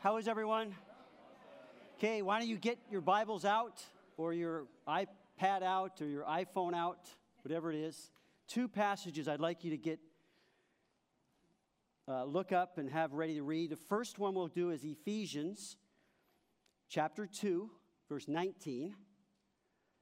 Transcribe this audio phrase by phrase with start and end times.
[0.00, 0.76] How is everyone?
[1.98, 3.82] Okay, why don't you get your Bibles out
[4.16, 7.08] or your iPad out or your iPhone out,
[7.42, 8.12] whatever it is.
[8.46, 9.98] Two passages I'd like you to get,
[12.06, 13.70] uh, look up and have ready to read.
[13.70, 15.76] The first one we'll do is Ephesians
[16.88, 17.68] chapter 2,
[18.08, 18.94] verse 19.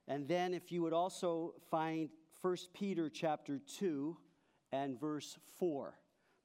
[0.07, 2.11] And then if you would also find
[2.43, 4.15] 1 Peter chapter 2
[4.73, 5.87] and verse 4.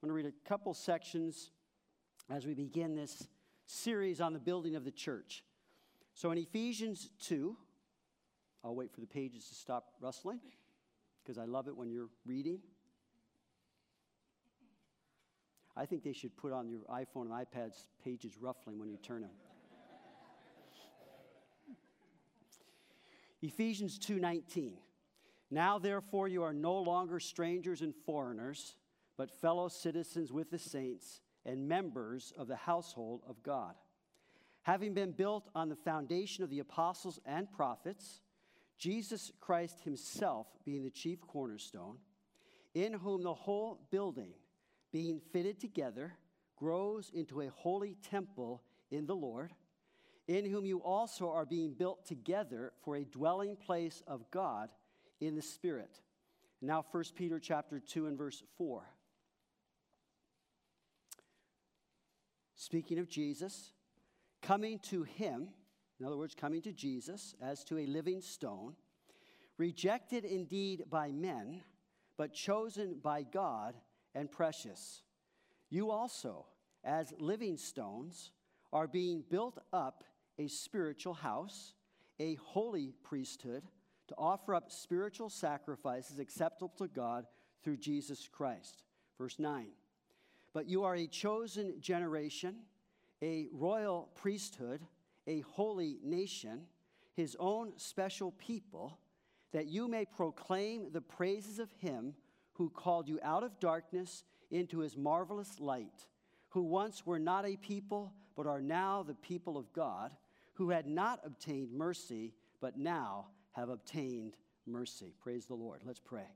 [0.01, 1.51] I'm going to read a couple sections
[2.29, 3.27] as we begin this
[3.65, 5.43] series on the building of the church.
[6.13, 7.55] So in Ephesians 2,
[8.63, 10.39] I'll wait for the pages to stop rustling
[11.23, 12.59] because I love it when you're reading.
[15.75, 19.21] I think they should put on your iPhone and iPads pages ruffling when you turn
[19.21, 19.31] them.
[23.41, 24.73] Ephesians 2:19
[25.49, 28.75] Now therefore you are no longer strangers and foreigners
[29.15, 33.73] but fellow citizens with the saints and members of the household of God
[34.61, 38.21] having been built on the foundation of the apostles and prophets
[38.77, 41.97] Jesus Christ himself being the chief cornerstone
[42.75, 44.33] in whom the whole building
[44.91, 46.13] being fitted together
[46.55, 48.61] grows into a holy temple
[48.91, 49.51] in the Lord
[50.27, 54.69] in whom you also are being built together for a dwelling place of God
[55.19, 56.01] in the Spirit.
[56.61, 58.83] Now 1 Peter chapter 2 and verse 4.
[62.59, 63.71] Speaking of Jesus,
[64.41, 65.47] coming to him,
[65.97, 68.75] in other words, coming to Jesus as to a living stone,
[69.57, 71.61] rejected indeed by men,
[72.17, 73.75] but chosen by God
[74.13, 75.03] and precious.
[75.69, 76.47] You also,
[76.83, 78.31] as living stones,
[78.73, 80.03] are being built up
[80.37, 81.75] a spiritual house,
[82.19, 83.63] a holy priesthood,
[84.09, 87.25] to offer up spiritual sacrifices acceptable to God
[87.63, 88.83] through Jesus Christ.
[89.17, 89.67] Verse 9.
[90.53, 92.55] But you are a chosen generation,
[93.21, 94.81] a royal priesthood,
[95.27, 96.61] a holy nation,
[97.13, 98.99] his own special people,
[99.51, 102.13] that you may proclaim the praises of him
[102.53, 106.07] who called you out of darkness into his marvelous light,
[106.49, 110.11] who once were not a people, but are now the people of God
[110.53, 115.13] who had not obtained mercy, but now have obtained mercy.
[115.21, 115.81] Praise the Lord.
[115.85, 116.27] Let's pray.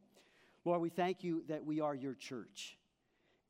[0.65, 2.77] Lord, we thank you that we are your church.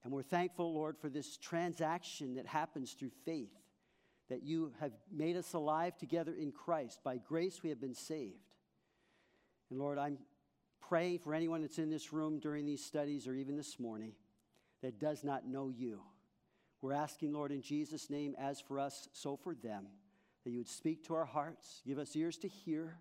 [0.03, 3.53] And we're thankful, Lord, for this transaction that happens through faith,
[4.29, 6.99] that you have made us alive together in Christ.
[7.03, 8.51] By grace, we have been saved.
[9.69, 10.17] And Lord, I'm
[10.81, 14.13] praying for anyone that's in this room during these studies or even this morning
[14.81, 16.01] that does not know you.
[16.81, 19.87] We're asking, Lord, in Jesus' name, as for us, so for them
[20.43, 22.97] that you would speak to our hearts, give us ears to hear,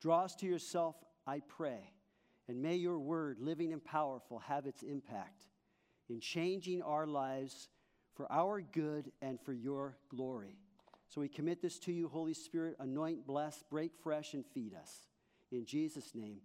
[0.00, 0.94] draw us to yourself,
[1.26, 1.92] I pray.
[2.46, 5.46] And may your word, living and powerful, have its impact
[6.10, 7.68] in changing our lives
[8.14, 10.58] for our good and for your glory.
[11.08, 12.76] So we commit this to you, Holy Spirit.
[12.78, 15.06] Anoint, bless, break fresh, and feed us.
[15.50, 16.40] In Jesus' name,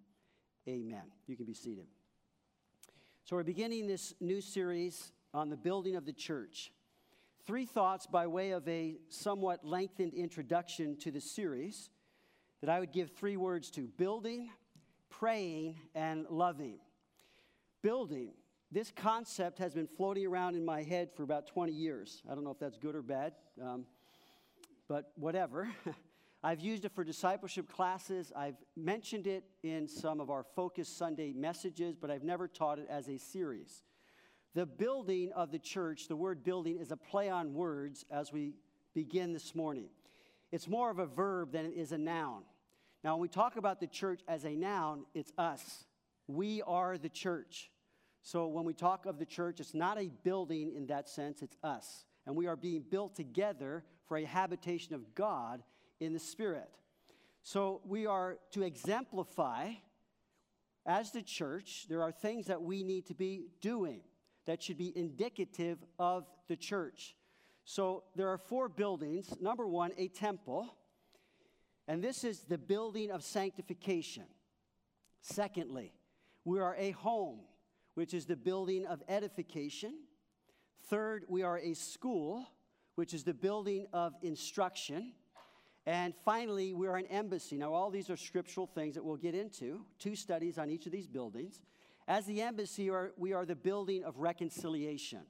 [0.68, 1.04] amen.
[1.28, 1.88] You can be seated.
[3.26, 6.72] So we're beginning this new series on the building of the church.
[7.46, 11.90] Three thoughts by way of a somewhat lengthened introduction to the series
[12.62, 14.50] that I would give three words to building,
[15.10, 16.78] praying, and loving.
[17.82, 18.32] Building.
[18.76, 22.22] This concept has been floating around in my head for about 20 years.
[22.30, 23.32] I don't know if that's good or bad,
[23.64, 23.86] um,
[24.90, 25.70] but whatever.
[26.44, 28.34] I've used it for discipleship classes.
[28.36, 32.88] I've mentioned it in some of our Focus Sunday messages, but I've never taught it
[32.90, 33.86] as a series.
[34.56, 38.56] The building of the church, the word building is a play on words as we
[38.94, 39.88] begin this morning.
[40.52, 42.44] It's more of a verb than it is a noun.
[43.06, 45.86] Now, when we talk about the church as a noun, it's us.
[46.28, 47.70] We are the church.
[48.26, 51.58] So when we talk of the church, it's not a building in that sense, it's
[51.64, 52.06] us.
[52.26, 55.62] And we are being built together for a habitation of God
[56.00, 56.80] in the Spirit.
[57.44, 59.74] So we are to exemplify,
[60.88, 64.02] as the church, there are things that we need to be doing
[64.48, 67.16] that should be indicative of the church.
[67.64, 69.36] So there are four buildings.
[69.40, 70.76] Number one, a temple,
[71.88, 74.26] and this is the building of sanctification.
[75.22, 75.94] Secondly,
[76.44, 77.42] we are a home,
[77.96, 79.96] which is the building of edification.
[80.88, 82.46] Third, we are a school,
[82.96, 85.14] which is the building of instruction.
[85.86, 87.58] And finally, we are an embassy.
[87.58, 90.92] Now, all these are scriptural things that we'll get into, two studies on each of
[90.92, 91.62] these buildings.
[92.08, 95.22] As the embassy, we are the building of reconciliation.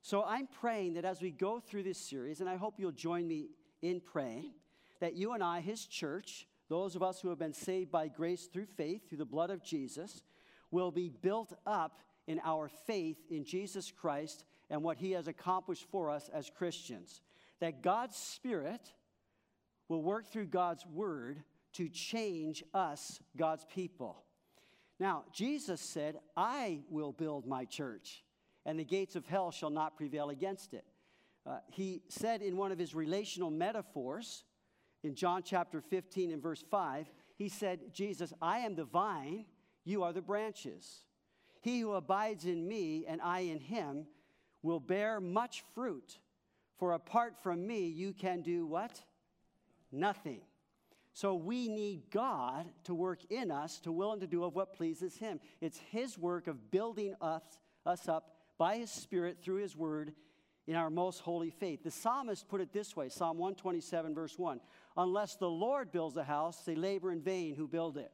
[0.00, 3.26] So I'm praying that as we go through this series, and I hope you'll join
[3.26, 3.50] me
[3.82, 4.52] in praying,
[5.00, 8.46] that you and I, His church, those of us who have been saved by grace
[8.46, 10.22] through faith, through the blood of Jesus,
[10.70, 15.86] will be built up in our faith in Jesus Christ and what he has accomplished
[15.90, 17.22] for us as Christians.
[17.60, 18.92] That God's Spirit
[19.88, 21.42] will work through God's Word
[21.74, 24.24] to change us, God's people.
[25.00, 28.24] Now, Jesus said, I will build my church,
[28.66, 30.84] and the gates of hell shall not prevail against it.
[31.46, 34.44] Uh, he said in one of his relational metaphors,
[35.02, 39.44] in John chapter 15 and verse 5, he said, Jesus, I am the vine,
[39.88, 41.04] you are the branches.
[41.60, 44.06] He who abides in me and I in him
[44.62, 46.18] will bear much fruit.
[46.78, 49.00] For apart from me, you can do what?
[49.90, 50.40] Nothing.
[51.12, 54.74] So we need God to work in us to will and to do of what
[54.74, 55.40] pleases Him.
[55.60, 57.42] It's His work of building us,
[57.84, 60.12] us up by His Spirit through His Word
[60.68, 61.82] in our most holy faith.
[61.82, 64.60] The psalmist put it this way Psalm 127, verse 1
[64.96, 68.12] Unless the Lord builds a house, they labor in vain who build it.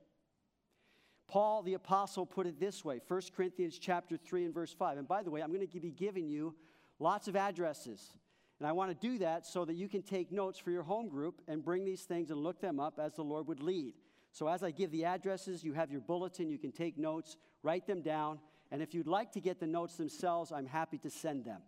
[1.29, 4.99] Paul the apostle put it this way 1 Corinthians chapter 3 and verse 5.
[4.99, 6.55] And by the way, I'm going to be giving you
[6.99, 8.12] lots of addresses.
[8.61, 11.09] And I want to do that so that you can take notes for your home
[11.09, 13.94] group and bring these things and look them up as the Lord would lead.
[14.32, 17.87] So as I give the addresses, you have your bulletin, you can take notes, write
[17.87, 18.38] them down,
[18.71, 21.61] and if you'd like to get the notes themselves, I'm happy to send them.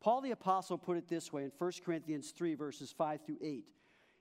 [0.00, 3.64] Paul the apostle put it this way in 1 Corinthians 3 verses 5 through 8.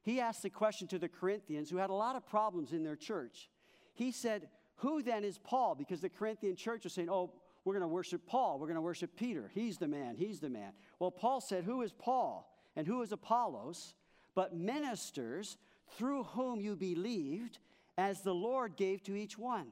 [0.03, 2.95] He asked the question to the Corinthians who had a lot of problems in their
[2.95, 3.49] church.
[3.93, 4.47] He said,
[4.81, 5.75] who then is Paul?
[5.75, 7.31] Because the Corinthian church was saying, oh,
[7.63, 8.57] we're going to worship Paul.
[8.57, 9.51] We're going to worship Peter.
[9.53, 10.15] He's the man.
[10.15, 10.71] He's the man.
[10.97, 13.93] Well, Paul said, Who is Paul and who is Apollos?
[14.33, 15.57] But ministers
[15.97, 17.59] through whom you believed,
[17.97, 19.67] as the Lord gave to each one.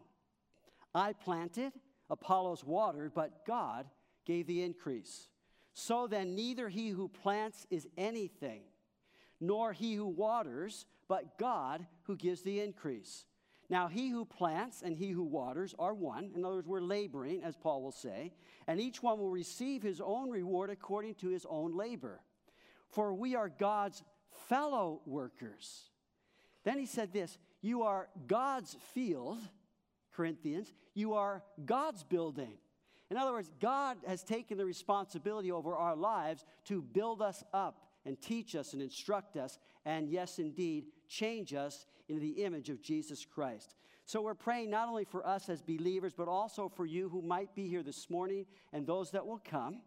[0.93, 1.71] I planted,
[2.09, 3.87] Apollos watered, but God
[4.25, 5.29] gave the increase.
[5.73, 8.61] So then, neither he who plants is anything,
[9.39, 13.25] nor he who waters, but God who gives the increase.
[13.69, 16.31] Now, he who plants and he who waters are one.
[16.35, 18.33] In other words, we're laboring, as Paul will say,
[18.67, 22.21] and each one will receive his own reward according to his own labor.
[22.89, 24.03] For we are God's
[24.47, 25.91] fellow workers.
[26.63, 29.37] Then he said this You are God's field,
[30.13, 32.57] Corinthians, you are God's building.
[33.11, 37.85] In other words, God has taken the responsibility over our lives to build us up
[38.05, 42.81] and teach us and instruct us, and yes, indeed, change us into the image of
[42.81, 43.75] Jesus Christ.
[44.05, 47.53] So we're praying not only for us as believers, but also for you who might
[47.55, 49.81] be here this morning and those that will come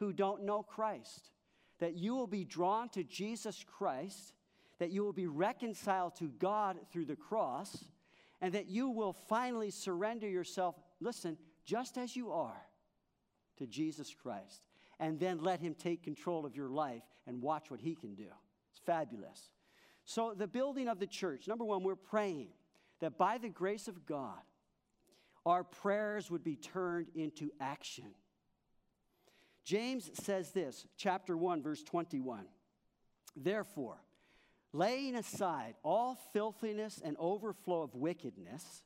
[0.00, 1.30] who don't know Christ.
[1.78, 4.34] That you will be drawn to Jesus Christ,
[4.78, 7.84] that you will be reconciled to God through the cross,
[8.40, 12.60] and that you will finally surrender yourself, listen, just as you are,
[13.58, 14.62] to Jesus Christ.
[14.98, 18.26] And then let Him take control of your life and watch what He can do.
[18.72, 19.50] It's fabulous.
[20.10, 22.48] So, the building of the church, number one, we're praying
[22.98, 24.40] that by the grace of God,
[25.46, 28.12] our prayers would be turned into action.
[29.62, 32.46] James says this, chapter 1, verse 21.
[33.36, 34.02] Therefore,
[34.72, 38.82] laying aside all filthiness and overflow of wickedness,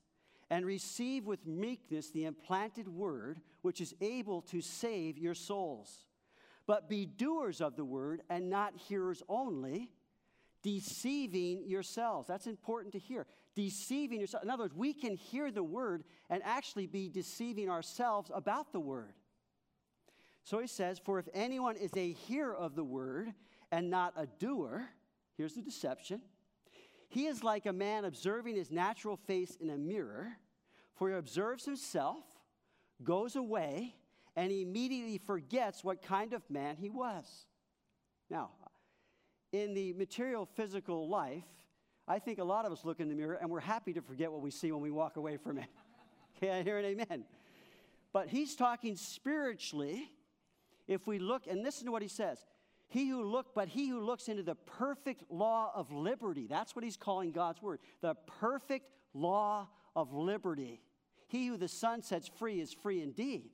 [0.50, 6.04] and receive with meekness the implanted word, which is able to save your souls.
[6.66, 9.88] But be doers of the word and not hearers only
[10.64, 12.26] deceiving yourselves.
[12.26, 13.26] That's important to hear.
[13.54, 14.42] Deceiving yourself.
[14.42, 18.80] In other words, we can hear the word and actually be deceiving ourselves about the
[18.80, 19.12] word.
[20.42, 23.32] So he says, For if anyone is a hearer of the word
[23.70, 24.88] and not a doer,
[25.36, 26.22] here's the deception.
[27.08, 30.32] He is like a man observing his natural face in a mirror,
[30.96, 32.24] for he observes himself,
[33.04, 33.94] goes away,
[34.34, 37.46] and immediately forgets what kind of man he was.
[38.30, 38.50] Now,
[39.54, 41.44] in the material physical life,
[42.08, 44.32] I think a lot of us look in the mirror and we're happy to forget
[44.32, 45.66] what we see when we walk away from it.
[46.40, 47.24] Can I hear an amen?
[48.12, 50.10] But he's talking spiritually.
[50.88, 52.44] If we look, and listen to what he says.
[52.88, 56.84] He who look, but he who looks into the perfect law of liberty, that's what
[56.84, 57.78] he's calling God's word.
[58.02, 60.82] The perfect law of liberty.
[61.28, 63.50] He who the Son sets free is free indeed.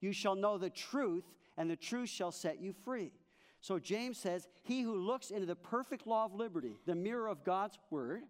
[0.00, 1.24] You shall know the truth,
[1.56, 3.12] and the truth shall set you free.
[3.60, 7.44] So James says, He who looks into the perfect law of liberty, the mirror of
[7.44, 8.22] God's word,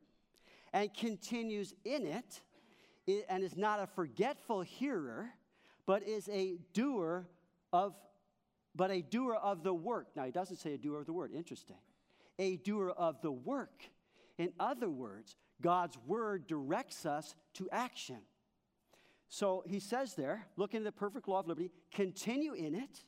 [0.73, 2.41] and continues in it,
[3.29, 5.31] and is not a forgetful hearer,
[5.87, 7.27] but is a doer
[7.73, 7.95] of
[8.75, 10.07] but a doer of the work.
[10.15, 11.79] Now he doesn't say a doer of the word, interesting.
[12.39, 13.83] A doer of the work.
[14.37, 18.19] In other words, God's word directs us to action.
[19.29, 23.05] So he says there, look into the perfect law of liberty, continue in it,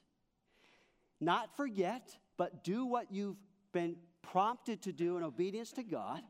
[1.20, 3.36] not forget, but do what you've
[3.72, 6.22] been prompted to do in obedience to God.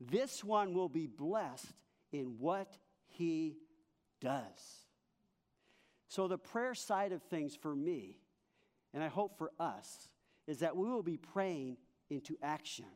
[0.00, 1.72] This one will be blessed
[2.12, 3.56] in what he
[4.20, 4.42] does.
[6.08, 8.18] So, the prayer side of things for me
[8.94, 10.08] and I hope for us,
[10.46, 11.76] is that we will be praying
[12.08, 12.86] into action.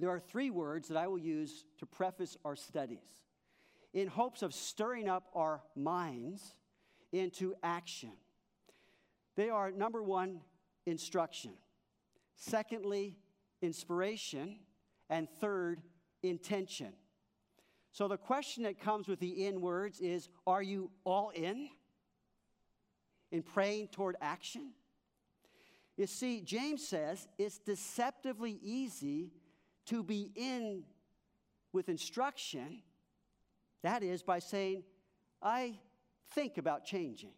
[0.00, 3.22] There are three words that I will use to preface our studies
[3.94, 6.54] in hopes of stirring up our minds
[7.12, 8.12] into action.
[9.36, 10.40] They are number one,
[10.86, 11.52] instruction,
[12.36, 13.16] secondly,
[13.60, 14.56] inspiration,
[15.08, 15.82] and third,
[16.22, 16.92] intention.
[17.92, 21.68] So the question that comes with the in words is Are you all in?
[23.30, 24.72] In praying toward action?
[25.96, 29.30] You see, James says it's deceptively easy
[29.86, 30.84] to be in
[31.72, 32.82] with instruction.
[33.82, 34.84] That is, by saying,
[35.42, 35.78] I
[36.34, 37.32] think about changing.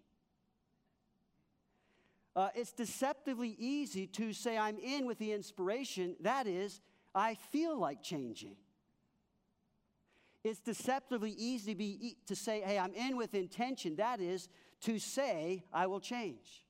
[2.36, 6.16] Uh, it's deceptively easy to say, I'm in with the inspiration.
[6.20, 6.80] That is,
[7.14, 8.56] I feel like changing.
[10.42, 13.96] It's deceptively easy to, be, to say, hey, I'm in with intention.
[13.96, 14.48] That is,
[14.82, 16.64] to say, I will change.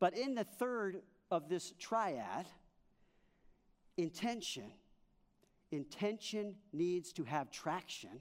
[0.00, 2.46] But in the third of this triad,
[3.96, 4.70] intention,
[5.72, 8.20] intention needs to have traction,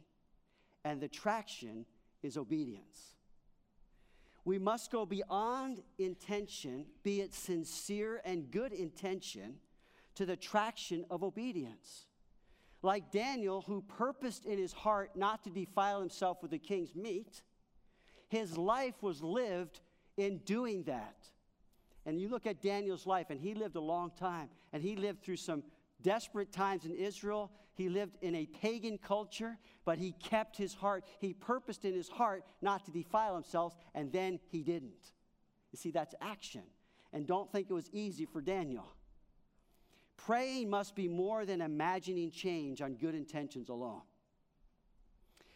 [0.83, 1.85] and the traction
[2.23, 3.13] is obedience.
[4.47, 9.55] We must go beyond intention, be it sincere and good intention,
[10.15, 12.05] to the traction of obedience.
[12.81, 17.41] Like Daniel, who purposed in his heart not to defile himself with the king's meat,
[18.29, 19.81] his life was lived
[20.15, 21.27] in doing that.
[22.05, 25.23] And you look at Daniel's life, and he lived a long time, and he lived
[25.23, 25.61] through some
[26.01, 27.51] desperate times in Israel.
[27.77, 31.05] He lived in a pagan culture, but he kept his heart.
[31.19, 35.11] He purposed in his heart not to defile himself, and then he didn't.
[35.71, 36.63] You see, that's action.
[37.13, 38.91] And don't think it was easy for Daniel.
[40.17, 44.01] Praying must be more than imagining change on good intentions alone.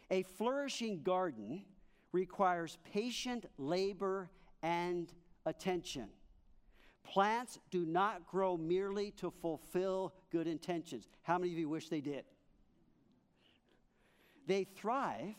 [0.08, 1.64] A flourishing garden
[2.12, 4.30] requires patient labor
[4.62, 5.12] and
[5.44, 6.08] attention.
[7.02, 11.06] Plants do not grow merely to fulfill good intentions.
[11.22, 12.24] How many of you wish they did?
[14.46, 15.34] They thrive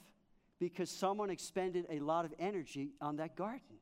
[0.59, 3.79] because someone expended a lot of energy on that garden.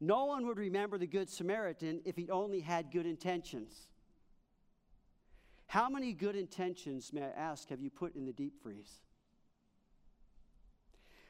[0.00, 3.86] No one would remember the Good Samaritan if he only had good intentions.
[5.66, 9.00] How many good intentions, may I ask, have you put in the deep freeze?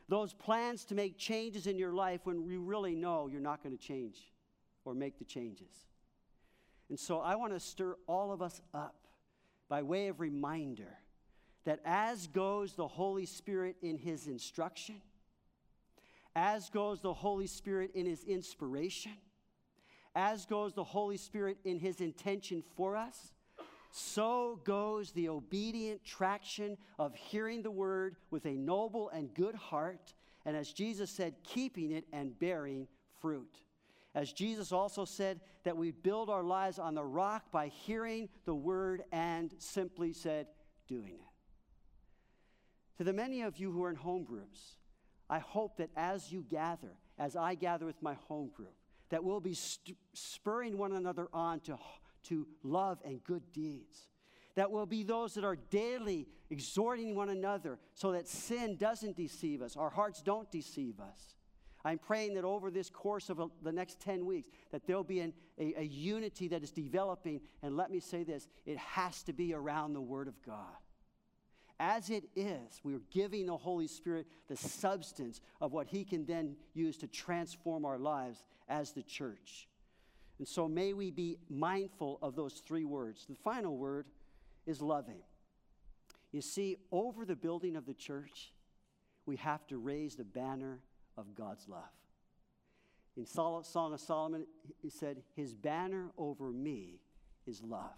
[0.08, 3.76] Those plans to make changes in your life when you really know you're not going
[3.76, 4.32] to change
[4.84, 5.86] or make the changes.
[6.88, 8.96] And so I want to stir all of us up
[9.68, 10.98] by way of reminder
[11.64, 15.00] that as goes the Holy Spirit in his instruction,
[16.36, 19.12] as goes the Holy Spirit in his inspiration,
[20.14, 23.32] as goes the Holy Spirit in his intention for us,
[23.90, 30.12] so goes the obedient traction of hearing the word with a noble and good heart,
[30.44, 32.88] and as Jesus said, keeping it and bearing
[33.20, 33.56] fruit.
[34.14, 38.54] As Jesus also said, that we build our lives on the rock by hearing the
[38.54, 40.46] word and simply said,
[40.86, 41.34] doing it.
[42.98, 44.76] To the many of you who are in home groups,
[45.28, 48.74] I hope that as you gather, as I gather with my home group,
[49.08, 51.78] that we'll be st- spurring one another on to,
[52.24, 54.08] to love and good deeds.
[54.54, 59.62] That will be those that are daily exhorting one another so that sin doesn't deceive
[59.62, 61.34] us, our hearts don't deceive us.
[61.84, 65.20] I'm praying that over this course of a, the next 10 weeks, that there'll be
[65.20, 67.40] an, a, a unity that is developing.
[67.62, 70.76] And let me say this it has to be around the Word of God.
[71.78, 76.56] As it is, we're giving the Holy Spirit the substance of what He can then
[76.72, 79.68] use to transform our lives as the church.
[80.38, 83.26] And so may we be mindful of those three words.
[83.28, 84.06] The final word
[84.66, 85.22] is loving.
[86.32, 88.52] You see, over the building of the church,
[89.26, 90.80] we have to raise the banner
[91.16, 91.82] of God's love.
[93.16, 94.46] In Song of Solomon,
[94.82, 97.00] he said, His banner over me
[97.46, 97.94] is love.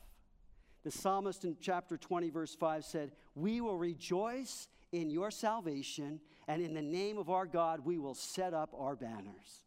[0.84, 6.62] The psalmist in chapter 20, verse 5 said, We will rejoice in your salvation, and
[6.62, 9.64] in the name of our God, we will set up our banners.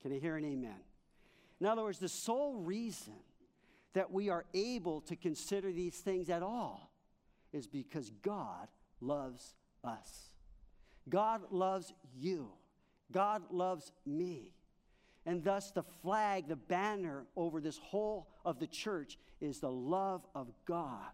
[0.00, 0.80] Can I hear an amen?
[1.60, 3.14] In other words, the sole reason
[3.92, 6.90] that we are able to consider these things at all
[7.52, 8.68] is because God
[9.00, 9.54] loves
[9.84, 10.32] us.
[11.08, 12.48] God loves you.
[13.12, 14.52] God loves me.
[15.24, 20.26] And thus, the flag, the banner over this whole of the church is the love
[20.34, 21.12] of God,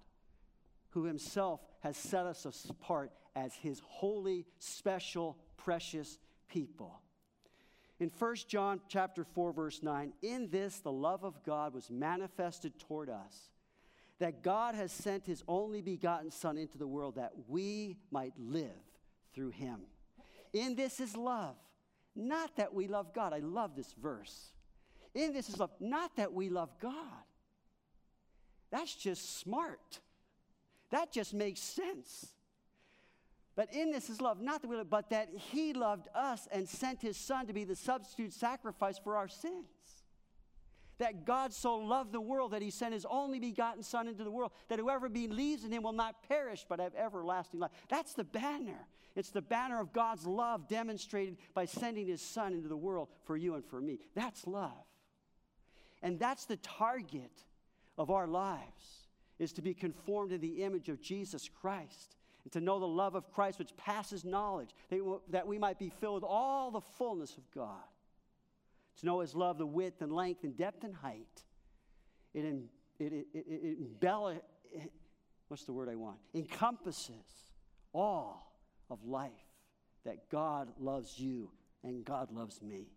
[0.91, 7.03] who himself has set us apart as his holy, special, precious people.
[8.01, 12.79] In 1 John chapter 4 verse 9, in this the love of God was manifested
[12.79, 13.51] toward us,
[14.21, 18.71] that God has sent his only begotten son into the world that we might live
[19.35, 19.81] through him.
[20.53, 21.57] In this is love
[22.19, 23.33] not that we love God.
[23.33, 24.53] I love this verse.
[25.15, 26.95] In this is love, not that we love God.
[28.71, 30.01] That's just smart.
[30.91, 32.33] That just makes sense.
[33.57, 36.69] But in this is love, not that we love, but that He loved us and
[36.69, 39.67] sent His Son to be the substitute sacrifice for our sins.
[40.99, 44.31] That God so loved the world that He sent His only begotten Son into the
[44.31, 47.71] world, that whoever believes in Him will not perish but have everlasting life.
[47.89, 48.87] That's the banner.
[49.19, 53.37] It's the banner of God's love demonstrated by sending His Son into the world for
[53.37, 53.99] you and for me.
[54.15, 54.87] That's love.
[56.05, 57.33] And that's the target
[57.99, 59.09] of our lives
[59.41, 63.17] is to be conformed to the image of Jesus Christ and to know the love
[63.17, 64.71] of Christ which passes knowledge,
[65.31, 67.83] that we might be filled with all the fullness of God.
[69.01, 71.43] To know his love, the width and length and depth and height.
[72.35, 72.63] It, it,
[73.01, 74.93] it, it, it
[75.49, 76.19] what's the word I want?
[76.35, 77.53] Encompasses
[77.93, 78.48] all
[78.91, 79.33] of life
[80.05, 81.51] that God loves you
[81.83, 82.89] and God loves me.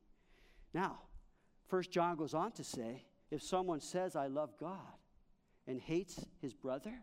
[0.74, 1.00] Now,
[1.68, 4.78] First John goes on to say, if someone says, I love God,
[5.68, 6.94] and hates his brother,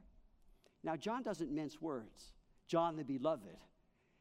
[0.83, 2.33] now John doesn't mince words.
[2.67, 3.57] John the beloved.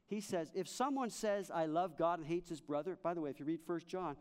[0.07, 3.29] He says, if someone says, I love God and hates his brother, by the way,
[3.29, 4.15] if you read First John,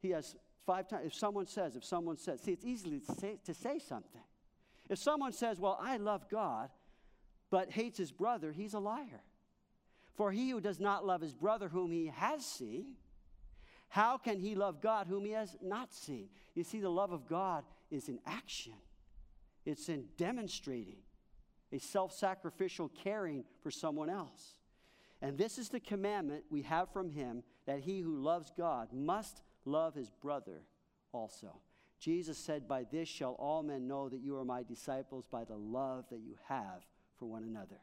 [0.00, 0.34] he has
[0.66, 3.78] five times, if someone says, if someone says, see, it's easy to say, to say
[3.78, 4.22] something.
[4.88, 6.70] If someone says, well, I love God,
[7.50, 9.22] but hates his brother, he's a liar.
[10.18, 12.94] For he who does not love his brother whom he has seen,
[13.88, 16.28] how can he love God whom he has not seen?
[16.56, 18.74] You see, the love of God is in action,
[19.64, 20.98] it's in demonstrating
[21.72, 24.58] a self sacrificial caring for someone else.
[25.22, 29.42] And this is the commandment we have from him that he who loves God must
[29.64, 30.62] love his brother
[31.12, 31.60] also.
[32.00, 35.56] Jesus said, By this shall all men know that you are my disciples, by the
[35.56, 36.84] love that you have
[37.18, 37.78] for one another.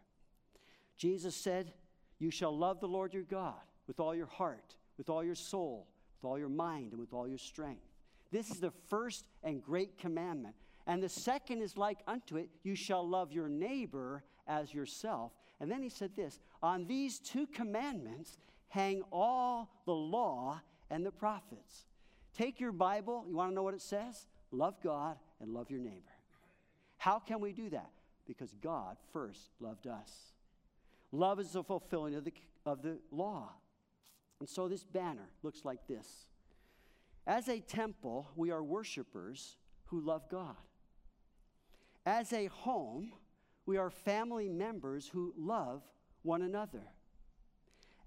[0.98, 1.72] Jesus said,
[2.20, 5.88] You shall love the Lord your God with all your heart, with all your soul,
[6.18, 7.84] with all your mind, and with all your strength.
[8.32, 10.56] This is the first and great commandment.
[10.88, 15.32] And the second is like unto it you shall love your neighbor as yourself.
[15.60, 21.12] And then he said this on these two commandments hang all the law and the
[21.12, 21.86] prophets.
[22.38, 24.28] Take your Bible, you want to know what it says?
[24.52, 26.12] Love God and love your neighbor.
[26.98, 27.92] How can we do that?
[28.28, 30.35] Because God first loved us.
[31.16, 32.34] Love is the fulfilling of the,
[32.66, 33.50] of the law.
[34.40, 36.26] And so this banner looks like this
[37.26, 40.58] As a temple, we are worshipers who love God.
[42.06, 43.14] As a home,
[43.66, 45.82] we are family members who love
[46.22, 46.84] one another.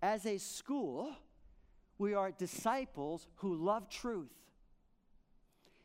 [0.03, 1.17] As a school,
[1.97, 4.31] we are disciples who love truth.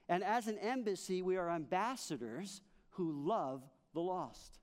[0.09, 4.59] And as an embassy, we are ambassadors who love the lost.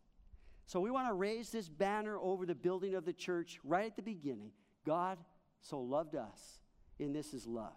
[0.71, 3.97] So we want to raise this banner over the building of the church right at
[3.97, 4.53] the beginning.
[4.87, 5.19] God
[5.61, 6.61] so loved us,
[7.01, 7.75] and this is love.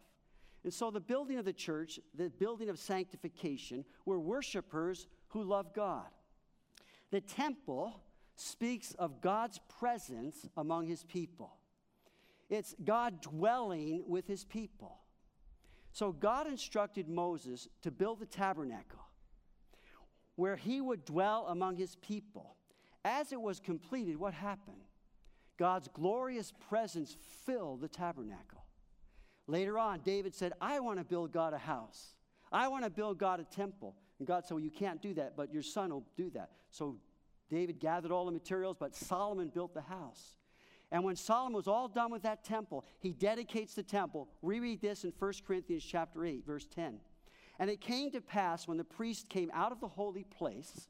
[0.64, 5.74] And so the building of the church, the building of sanctification, we're worshipers who love
[5.74, 6.06] God.
[7.10, 8.00] The temple
[8.36, 11.58] speaks of God's presence among his people,
[12.48, 15.00] it's God dwelling with his people.
[15.94, 19.00] So God instructed Moses to build the tabernacle
[20.36, 22.56] where he would dwell among his people.
[23.06, 24.78] As it was completed, what happened?
[25.58, 28.64] God's glorious presence filled the tabernacle.
[29.48, 32.16] Later on, David said, I want to build God a house.
[32.52, 33.96] I want to build God a temple.
[34.20, 36.52] And God said, Well, you can't do that, but your son will do that.
[36.70, 36.98] So
[37.50, 40.34] David gathered all the materials, but Solomon built the house.
[40.92, 44.30] And when Solomon was all done with that temple, he dedicates the temple.
[44.42, 47.00] Reread this in 1 Corinthians chapter 8, verse 10.
[47.60, 50.88] And it came to pass when the priest came out of the holy place,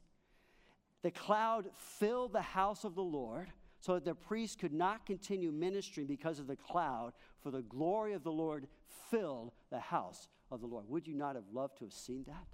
[1.04, 1.66] the cloud
[2.00, 6.40] filled the house of the Lord, so that the priest could not continue ministering because
[6.40, 7.12] of the cloud,
[7.42, 8.66] for the glory of the Lord
[9.10, 10.86] filled the house of the Lord.
[10.88, 12.46] Would you not have loved to have seen that?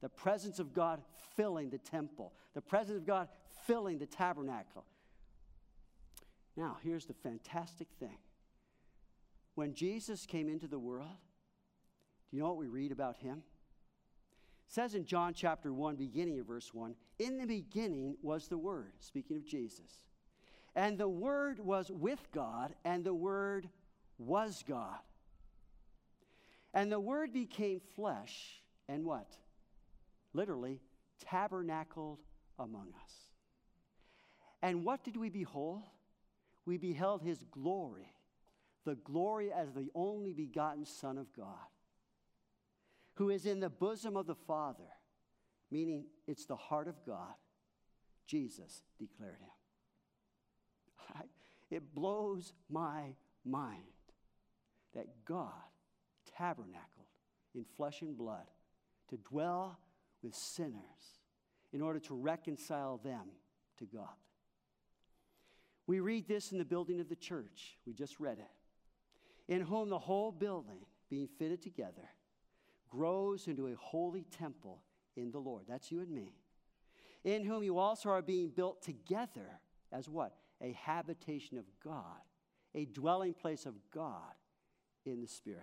[0.00, 1.00] the presence of God
[1.36, 3.28] filling the temple, the presence of God
[3.66, 4.84] filling the tabernacle.
[6.56, 8.18] Now, here's the fantastic thing.
[9.54, 11.16] When Jesus came into the world,
[12.30, 13.42] do you know what we read about him?
[14.68, 18.92] Says in John chapter 1, beginning of verse 1, in the beginning was the Word,
[19.00, 20.04] speaking of Jesus.
[20.76, 23.68] And the Word was with God, and the Word
[24.18, 25.00] was God.
[26.72, 29.36] And the Word became flesh, and what?
[30.32, 30.80] literally,
[31.20, 32.18] tabernacled
[32.58, 33.12] among us.
[34.62, 35.82] And what did we behold?
[36.66, 38.12] We beheld his glory,
[38.84, 41.66] the glory as the only begotten Son of God,
[43.18, 44.88] who is in the bosom of the Father,
[45.72, 47.34] meaning it's the heart of God.
[48.26, 49.50] Jesus declared him.
[51.70, 53.82] It blows my mind
[54.94, 55.52] that God
[56.38, 57.10] tabernacled
[57.54, 58.46] in flesh and blood
[59.10, 59.78] to dwell
[60.22, 61.20] with sinners
[61.74, 63.26] in order to reconcile them
[63.80, 64.16] to God.
[65.86, 67.76] We read this in the building of the church.
[67.86, 69.52] We just read it.
[69.52, 72.08] In whom the whole building, being fitted together,
[72.88, 74.82] grows into a holy temple
[75.16, 75.64] in the Lord.
[75.68, 76.34] That's you and me.
[77.24, 79.60] In whom you also are being built together
[79.92, 80.34] as what?
[80.60, 82.20] A habitation of God,
[82.74, 84.34] a dwelling place of God
[85.04, 85.62] in the Spirit.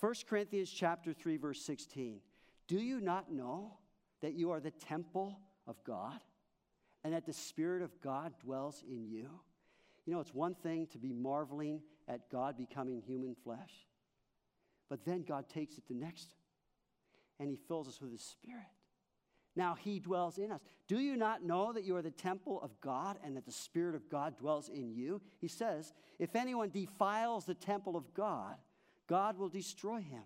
[0.00, 2.20] 1 Corinthians chapter 3 verse 16.
[2.66, 3.78] Do you not know
[4.20, 6.20] that you are the temple of God?
[7.04, 9.28] and that the Spirit of God dwells in you.
[10.06, 13.86] You know, it's one thing to be marveling at God becoming human flesh,
[14.88, 16.34] but then God takes it the next
[17.38, 18.62] and He fills us with His Spirit.
[19.56, 20.60] Now He dwells in us.
[20.88, 23.94] Do you not know that you are the temple of God and that the Spirit
[23.94, 25.20] of God dwells in you?
[25.40, 28.56] He says, If anyone defiles the temple of God,
[29.06, 30.22] God will destroy him.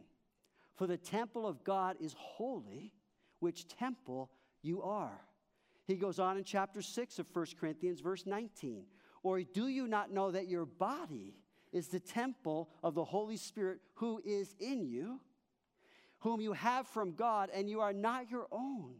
[0.76, 2.92] For the temple of God is holy,
[3.40, 4.30] which temple
[4.62, 5.20] you are.
[5.86, 8.84] He goes on in chapter 6 of 1 Corinthians, verse 19.
[9.22, 11.34] Or do you not know that your body
[11.72, 15.20] is the temple of the Holy Spirit who is in you,
[16.20, 18.94] whom you have from God, and you are not your own?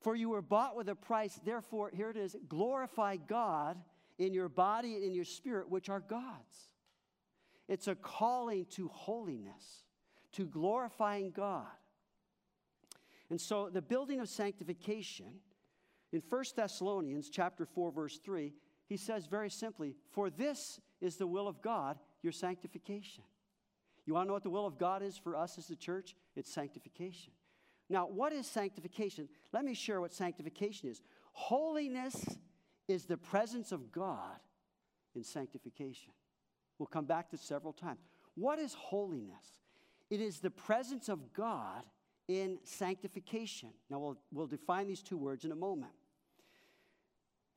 [0.00, 3.76] For you were bought with a price, therefore, here it is glorify God
[4.18, 6.70] in your body and in your spirit, which are God's.
[7.68, 9.84] It's a calling to holiness,
[10.32, 11.66] to glorifying God.
[13.28, 15.40] And so the building of sanctification,
[16.12, 18.52] in 1 Thessalonians chapter 4, verse 3,
[18.90, 23.22] he says very simply, For this is the will of God, your sanctification.
[24.04, 26.16] You want to know what the will of God is for us as the church?
[26.34, 27.32] It's sanctification.
[27.88, 29.28] Now, what is sanctification?
[29.52, 31.02] Let me share what sanctification is.
[31.32, 32.36] Holiness
[32.88, 34.40] is the presence of God
[35.14, 36.12] in sanctification.
[36.78, 38.00] We'll come back to several times.
[38.34, 39.60] What is holiness?
[40.10, 41.84] It is the presence of God
[42.26, 43.70] in sanctification.
[43.88, 45.92] Now, we'll, we'll define these two words in a moment.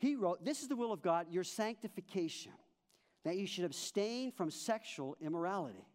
[0.04, 2.52] He wrote, This is the will of God, your sanctification,
[3.24, 5.88] that you should abstain from sexual immorality.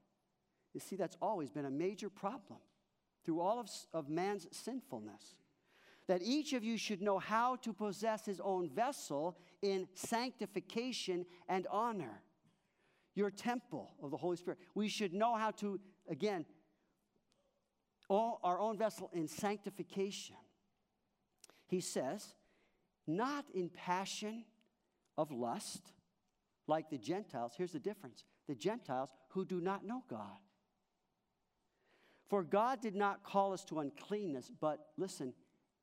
[0.72, 2.58] You see, that's always been a major problem
[3.22, 5.36] through all of, of man's sinfulness.
[6.06, 11.66] That each of you should know how to possess his own vessel in sanctification and
[11.70, 12.22] honor.
[13.14, 14.58] Your temple of the Holy Spirit.
[14.74, 16.46] We should know how to, again,
[18.08, 20.36] our own vessel in sanctification.
[21.66, 22.36] He says,
[23.08, 24.44] not in passion
[25.16, 25.92] of lust
[26.66, 27.54] like the Gentiles.
[27.56, 30.38] Here's the difference the Gentiles who do not know God.
[32.28, 35.32] For God did not call us to uncleanness, but listen,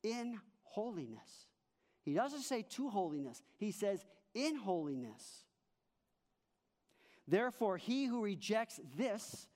[0.03, 1.47] in holiness.
[2.03, 5.43] He doesn't say to holiness, he says in holiness.
[7.27, 9.47] Therefore, he who rejects this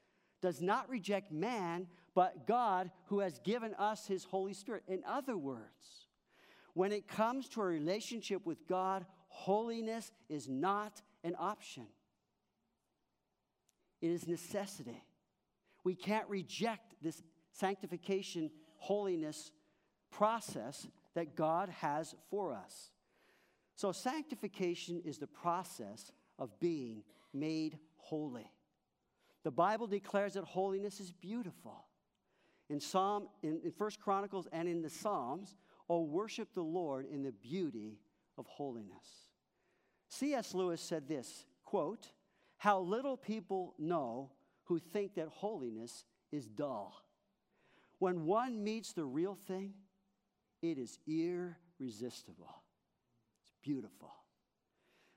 [0.42, 4.84] does not reject man, but God who has given us his Holy Spirit.
[4.88, 6.08] In other words,
[6.80, 11.86] when it comes to a relationship with God, holiness is not an option,
[14.02, 15.04] it is necessity.
[15.84, 19.52] We can't reject this sanctification, holiness
[20.10, 22.92] process that God has for us.
[23.76, 28.50] So, sanctification is the process of being made holy.
[29.44, 31.90] The Bible declares that holiness is beautiful
[32.70, 35.58] in Psalm, in, in First Chronicles and in the Psalms,
[35.90, 38.00] oh, worship the Lord in the beauty
[38.38, 39.28] of holiness.
[40.08, 40.54] C.S.
[40.54, 42.12] Lewis said this quote,
[42.58, 44.32] How little people know
[44.66, 46.94] who think that holiness is dull.
[47.98, 49.74] When one meets the real thing,
[50.62, 52.64] it is irresistible.
[53.42, 54.14] It's beautiful.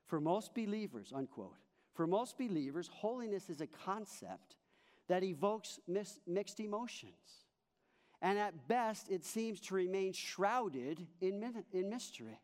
[0.06, 1.56] For most believers, unquote,
[1.94, 4.56] for most believers, holiness is a concept
[5.08, 7.41] that evokes mis- mixed emotions
[8.22, 12.38] and at best it seems to remain shrouded in, in mystery.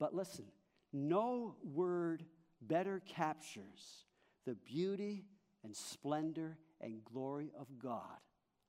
[0.00, 0.46] But listen,
[0.92, 2.24] no word
[2.62, 4.04] better captures
[4.46, 5.26] the beauty
[5.62, 8.18] and splendor and glory of God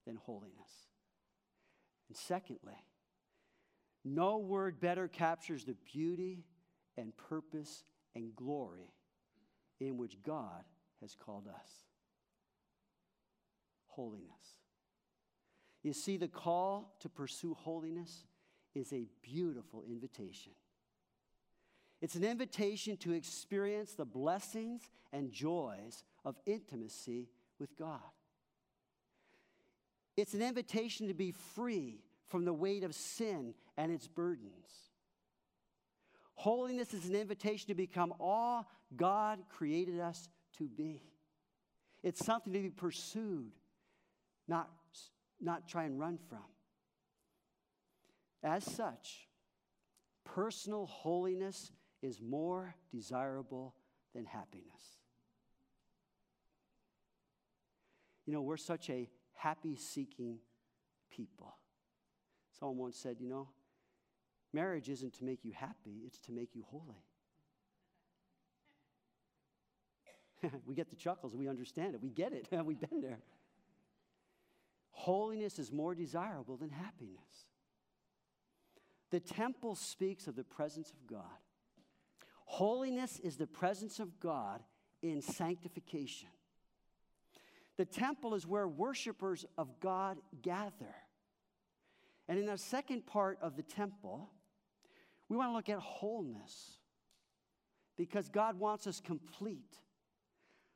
[0.06, 0.90] than holiness.
[2.10, 2.84] And secondly,
[4.04, 6.44] no word better captures the beauty
[6.98, 7.84] and purpose
[8.16, 8.92] and glory
[9.80, 10.64] in which God
[11.02, 11.70] has called us
[13.88, 14.59] holiness.
[15.84, 18.26] You see, the call to pursue holiness
[18.76, 20.52] is a beautiful invitation.
[22.02, 28.00] It's an invitation to experience the blessings and joys of intimacy with God.
[30.16, 34.70] It's an invitation to be free from the weight of sin and its burdens.
[36.36, 41.04] Holiness is an invitation to become all God created us to be.
[42.02, 43.52] It's something to be pursued,
[44.48, 44.70] not,
[45.42, 46.40] not try and run from.
[48.44, 49.28] As such,
[50.24, 51.72] personal holiness
[52.02, 53.76] is more desirable
[54.14, 55.00] than happiness.
[58.26, 60.40] You know, we're such a happy seeking
[61.10, 61.56] people.
[62.60, 63.50] Someone once said, you know,
[64.54, 67.04] marriage isn't to make you happy, it's to make you holy.
[70.66, 73.20] we get the chuckles, we understand it, we get it, we've been there.
[74.92, 77.48] Holiness is more desirable than happiness.
[79.12, 81.24] The temple speaks of the presence of God.
[82.46, 84.62] Holiness is the presence of God
[85.02, 86.30] in sanctification.
[87.78, 90.96] The temple is where worshipers of God gather.
[92.28, 94.30] And in the second part of the temple,
[95.30, 96.78] we want to look at wholeness
[97.96, 99.78] because God wants us complete.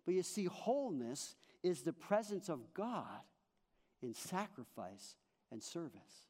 [0.06, 3.22] But you see, wholeness is the presence of God
[4.04, 5.16] in sacrifice
[5.52, 6.26] and service.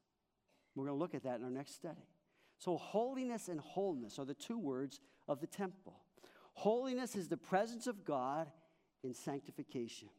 [0.76, 2.08] We're going to look at that in our next study.
[2.58, 6.00] So, holiness and wholeness are the two words of the temple.
[6.54, 8.48] Holiness is the presence of God
[9.04, 10.10] in sanctification.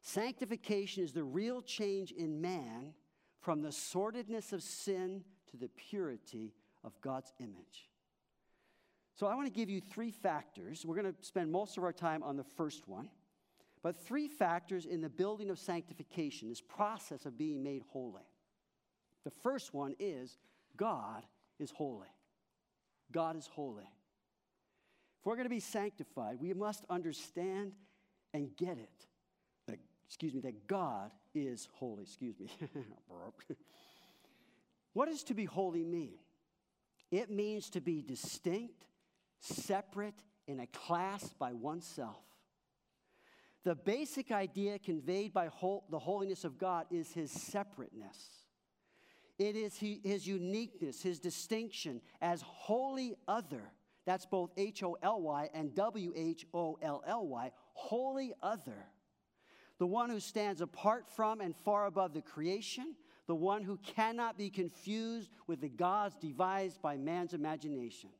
[0.00, 2.92] Sanctification is the real change in man
[3.40, 6.52] from the sordidness of sin to the purity
[6.84, 7.90] of God's image.
[9.16, 10.84] So, I want to give you three factors.
[10.84, 13.08] We're going to spend most of our time on the first one,
[13.86, 18.26] but three factors in the building of sanctification, this process of being made holy.
[19.22, 20.38] The first one is
[20.76, 21.22] God
[21.60, 22.08] is holy.
[23.12, 23.84] God is holy.
[23.84, 27.74] If we're going to be sanctified, we must understand
[28.34, 29.06] and get it
[29.68, 32.02] That, excuse me, that God is holy.
[32.02, 32.50] Excuse me.
[34.94, 36.18] what does to be holy mean?
[37.12, 38.82] It means to be distinct,
[39.38, 42.24] separate, in a class by oneself.
[43.66, 45.50] The basic idea conveyed by
[45.90, 48.46] the holiness of God is his separateness.
[49.38, 53.72] It is his uniqueness, his distinction as holy other.
[54.04, 58.86] That's both H O L Y and W H O L L Y, holy other
[59.78, 62.94] the one who stands apart from and far above the creation,
[63.26, 68.14] the one who cannot be confused with the gods devised by man's imaginations.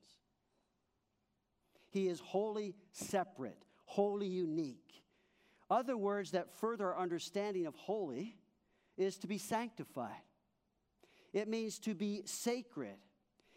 [1.90, 5.05] He is wholly separate, wholly unique.
[5.68, 8.36] Other words that further our understanding of holy
[8.96, 10.12] is to be sanctified.
[11.32, 12.96] It means to be sacred.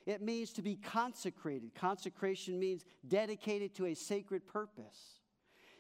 [0.06, 1.76] It means to be consecrated.
[1.76, 5.20] Consecration means dedicated to a sacred purpose.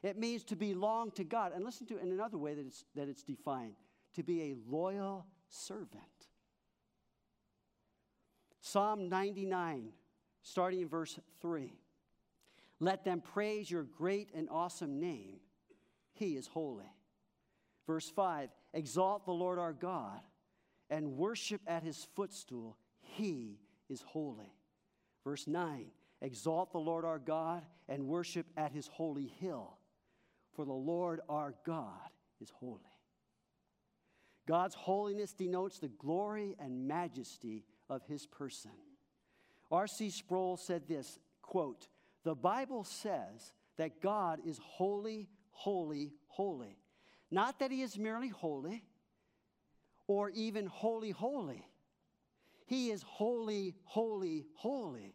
[0.03, 1.51] It means to belong to God.
[1.53, 3.73] And listen to in another way that it's, that it's defined
[4.13, 5.89] to be a loyal servant.
[8.61, 9.89] Psalm 99,
[10.43, 11.73] starting in verse 3.
[12.79, 15.39] Let them praise your great and awesome name.
[16.19, 16.91] He is holy.
[17.87, 20.19] Verse 5 Exalt the Lord our God
[20.89, 22.77] and worship at his footstool.
[22.99, 24.53] He is holy.
[25.23, 25.85] Verse 9
[26.21, 29.79] Exalt the Lord our God and worship at his holy hill
[30.59, 32.09] for the Lord our God
[32.41, 32.81] is holy.
[34.45, 38.71] God's holiness denotes the glory and majesty of his person.
[39.71, 40.09] R.C.
[40.09, 41.87] Sproul said this quote,
[42.25, 46.77] The Bible says that God is holy, holy, holy.
[47.29, 48.83] Not that he is merely holy
[50.07, 51.67] or even holy, holy.
[52.65, 55.13] He is holy, holy, holy.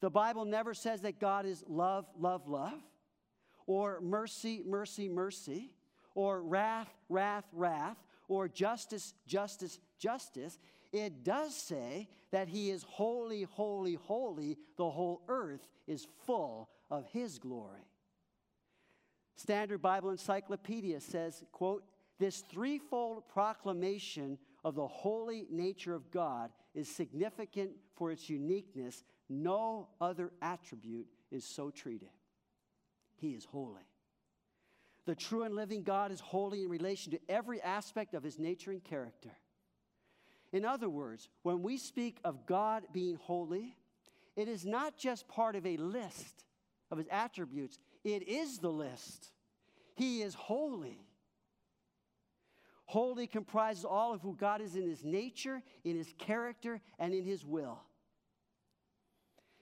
[0.00, 2.80] The Bible never says that God is love, love, love
[3.66, 5.70] or mercy, mercy, mercy,
[6.16, 10.58] or wrath, wrath, wrath, or justice, justice, justice,
[10.92, 14.56] it does say that he is holy, holy, holy.
[14.76, 17.89] The whole earth is full of his glory.
[19.36, 21.84] Standard Bible Encyclopedia says, quote,
[22.18, 29.02] this threefold proclamation of the holy nature of God is significant for its uniqueness.
[29.28, 32.10] No other attribute is so treated.
[33.16, 33.86] He is holy.
[35.06, 38.70] The true and living God is holy in relation to every aspect of his nature
[38.70, 39.32] and character.
[40.52, 43.76] In other words, when we speak of God being holy,
[44.36, 46.44] it is not just part of a list
[46.90, 49.30] of his attributes, it is the list.
[49.94, 50.98] He is holy.
[52.86, 57.24] Holy comprises all of who God is in his nature, in his character, and in
[57.24, 57.80] his will.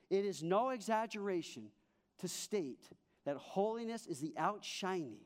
[0.08, 1.70] It is no exaggeration
[2.20, 2.88] to state
[3.26, 5.20] that holiness is the outshining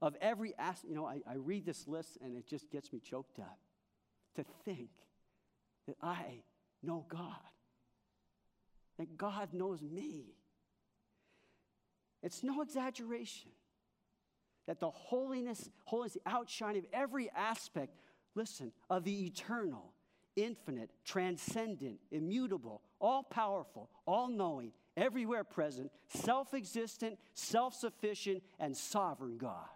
[0.00, 0.88] of every aspect.
[0.88, 3.58] You know, I, I read this list and it just gets me choked up
[4.36, 4.90] to think
[5.88, 6.42] that I
[6.82, 7.34] know God,
[8.98, 10.36] that God knows me.
[12.22, 13.50] It's no exaggeration
[14.66, 17.96] That the holiness, holiness, the outshine of every aspect,
[18.34, 19.92] listen, of the eternal,
[20.36, 29.36] infinite, transcendent, immutable, all powerful, all knowing, everywhere present, self existent, self sufficient, and sovereign
[29.36, 29.68] God.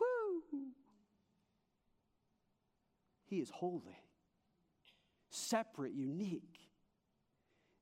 [0.00, 0.42] Whoo!
[3.26, 4.02] He is holy,
[5.30, 6.58] separate, unique.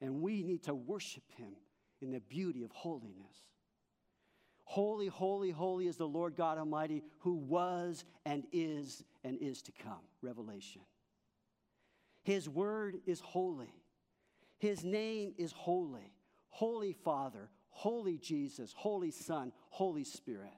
[0.02, 1.54] And we need to worship him
[2.00, 3.46] in the beauty of holiness.
[4.64, 9.72] Holy, holy, holy is the Lord God Almighty who was and is and is to
[9.72, 10.00] come.
[10.22, 10.82] Revelation.
[12.22, 13.72] His word is holy.
[14.58, 16.12] His name is holy.
[16.48, 20.50] Holy Father, Holy Jesus, Holy Son, Holy Spirit.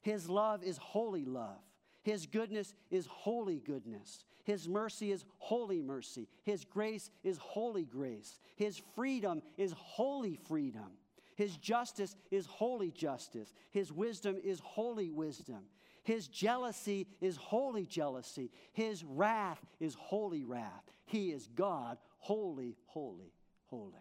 [0.00, 1.58] His love is holy love.
[2.02, 4.24] His goodness is holy goodness.
[4.44, 6.28] His mercy is holy mercy.
[6.44, 8.38] His grace is holy grace.
[8.56, 10.92] His freedom is holy freedom.
[11.36, 13.52] His justice is holy justice.
[13.70, 15.64] His wisdom is holy wisdom.
[16.02, 18.50] His jealousy is holy jealousy.
[18.72, 20.84] His wrath is holy wrath.
[21.06, 23.32] He is God, holy, holy,
[23.66, 23.92] holy.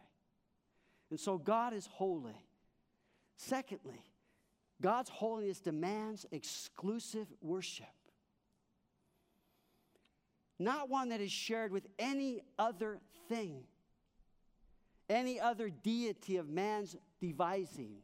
[1.09, 2.45] And so God is holy.
[3.35, 4.03] Secondly,
[4.81, 7.87] God's holiness demands exclusive worship.
[10.57, 13.63] Not one that is shared with any other thing,
[15.09, 18.03] any other deity of man's devisings.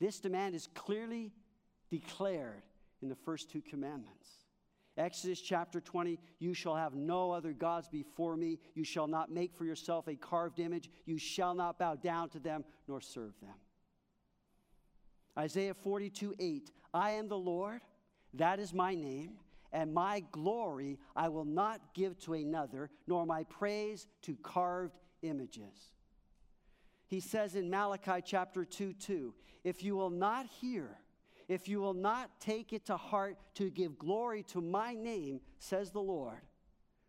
[0.00, 1.32] This demand is clearly
[1.90, 2.62] declared
[3.02, 4.28] in the first two commandments.
[4.98, 8.58] Exodus chapter 20, you shall have no other gods before me.
[8.74, 10.90] You shall not make for yourself a carved image.
[11.04, 13.54] You shall not bow down to them nor serve them.
[15.38, 17.80] Isaiah 42, 8, I am the Lord,
[18.34, 19.32] that is my name,
[19.72, 25.92] and my glory I will not give to another, nor my praise to carved images.
[27.06, 30.98] He says in Malachi chapter 2, 2, if you will not hear,
[31.48, 35.90] if you will not take it to heart to give glory to my name, says
[35.90, 36.40] the Lord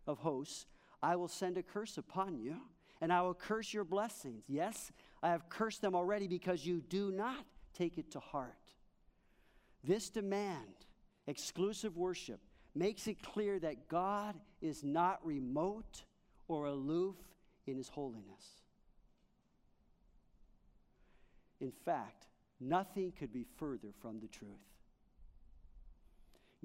[0.05, 0.65] of hosts,
[1.01, 2.57] I will send a curse upon you,
[3.01, 4.43] and I will curse your blessings.
[4.47, 4.91] Yes,
[5.23, 7.45] I have cursed them already because you do not
[7.77, 8.53] take it to heart.
[9.83, 10.85] This demand,
[11.27, 12.39] exclusive worship,
[12.75, 16.03] makes it clear that God is not remote
[16.47, 17.15] or aloof
[17.65, 18.61] in his holiness.
[21.59, 22.27] In fact,
[22.59, 24.51] Nothing could be further from the truth.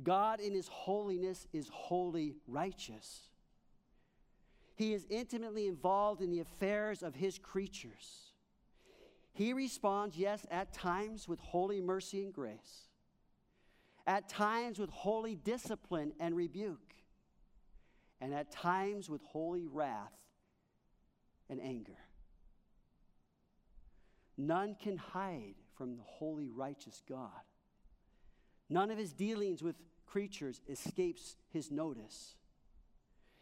[0.02, 3.28] God, in His holiness, is wholly righteous.
[4.74, 8.31] He is intimately involved in the affairs of His creatures.
[9.32, 12.88] He responds, yes, at times with holy mercy and grace,
[14.06, 16.94] at times with holy discipline and rebuke,
[18.20, 20.12] and at times with holy wrath
[21.48, 21.98] and anger.
[24.36, 27.30] None can hide from the holy, righteous God.
[28.68, 32.36] None of his dealings with creatures escapes his notice.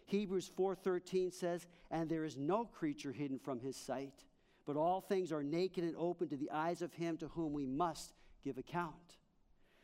[0.07, 4.25] Hebrews 4:13 says, "And there is no creature hidden from his sight,
[4.67, 7.67] but all things are naked and open to the eyes of him to whom we
[7.67, 9.19] must give account."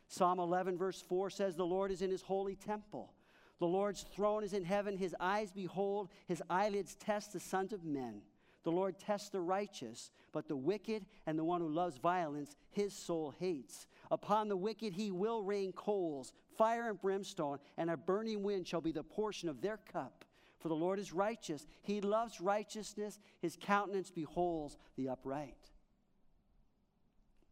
[0.08, 3.14] Psalm 11 verse 4 says, "The Lord is in his holy temple.
[3.58, 4.98] The Lord's throne is in heaven.
[4.98, 8.22] His eyes behold, his eyelids test the sons of men."
[8.62, 12.92] The Lord tests the righteous, but the wicked and the one who loves violence, his
[12.92, 13.86] soul hates.
[14.10, 18.80] Upon the wicked he will rain coals, fire and brimstone, and a burning wind shall
[18.80, 20.25] be the portion of their cup.
[20.66, 21.64] For the Lord is righteous.
[21.82, 23.20] He loves righteousness.
[23.40, 25.70] His countenance beholds the upright.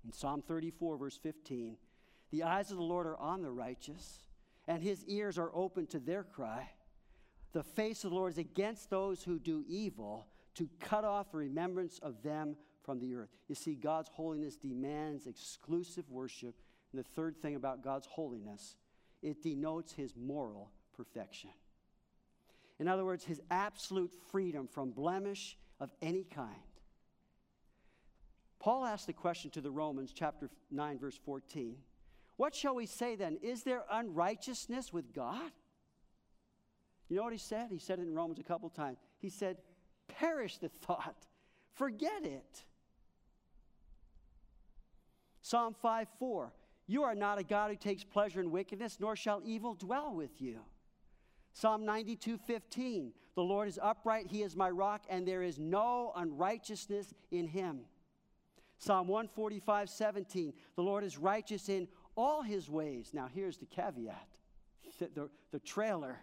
[0.05, 1.77] In Psalm 34, verse 15,
[2.33, 4.25] the eyes of the Lord are on the righteous,
[4.67, 6.69] and his ears are open to their cry.
[7.53, 11.39] The face of the Lord is against those who do evil to cut off the
[11.39, 13.31] remembrance of them from the earth.
[13.47, 16.57] You see, God's holiness demands exclusive worship.
[16.91, 18.75] And the third thing about God's holiness,
[19.23, 21.51] it denotes his moral perfection.
[22.79, 26.55] In other words, his absolute freedom from blemish of any kind.
[28.59, 31.77] Paul asked the question to the Romans, chapter 9, verse 14.
[32.37, 33.39] What shall we say then?
[33.43, 35.53] Is there unrighteousness with God?
[37.09, 37.68] You know what he said?
[37.70, 38.99] He said it in Romans a couple times.
[39.18, 39.59] He said,
[40.09, 41.27] Perish the thought,
[41.75, 42.64] forget it.
[45.43, 46.53] Psalm 5 4
[46.87, 50.41] You are not a God who takes pleasure in wickedness, nor shall evil dwell with
[50.41, 50.61] you.
[51.55, 56.13] Psalm 92 15 The Lord is upright, he is my rock, and there is no
[56.17, 57.81] unrighteousness in him.
[58.79, 63.11] Psalm 145 17 The Lord is righteous in all his ways.
[63.15, 64.29] Now, here's the caveat
[64.99, 66.19] the, the, the trailer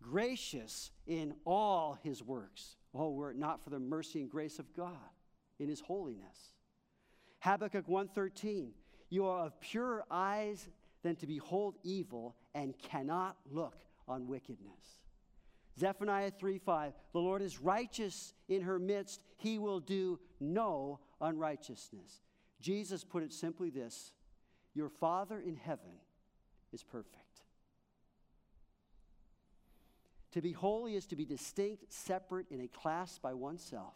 [0.00, 2.76] gracious in all his works.
[2.94, 4.92] Oh, were it not for the mercy and grace of God
[5.58, 6.54] in his holiness.
[7.40, 8.70] Habakkuk 1:13,
[9.10, 10.68] you are of purer eyes
[11.02, 15.00] than to behold evil and cannot look on wickedness.
[15.78, 22.22] Zephaniah 3:5, the Lord is righteous in her midst, he will do no unrighteousness.
[22.60, 24.12] Jesus put it simply this,
[24.74, 26.00] your Father in heaven
[26.72, 27.42] is perfect.
[30.32, 33.94] To be holy is to be distinct, separate, in a class by oneself.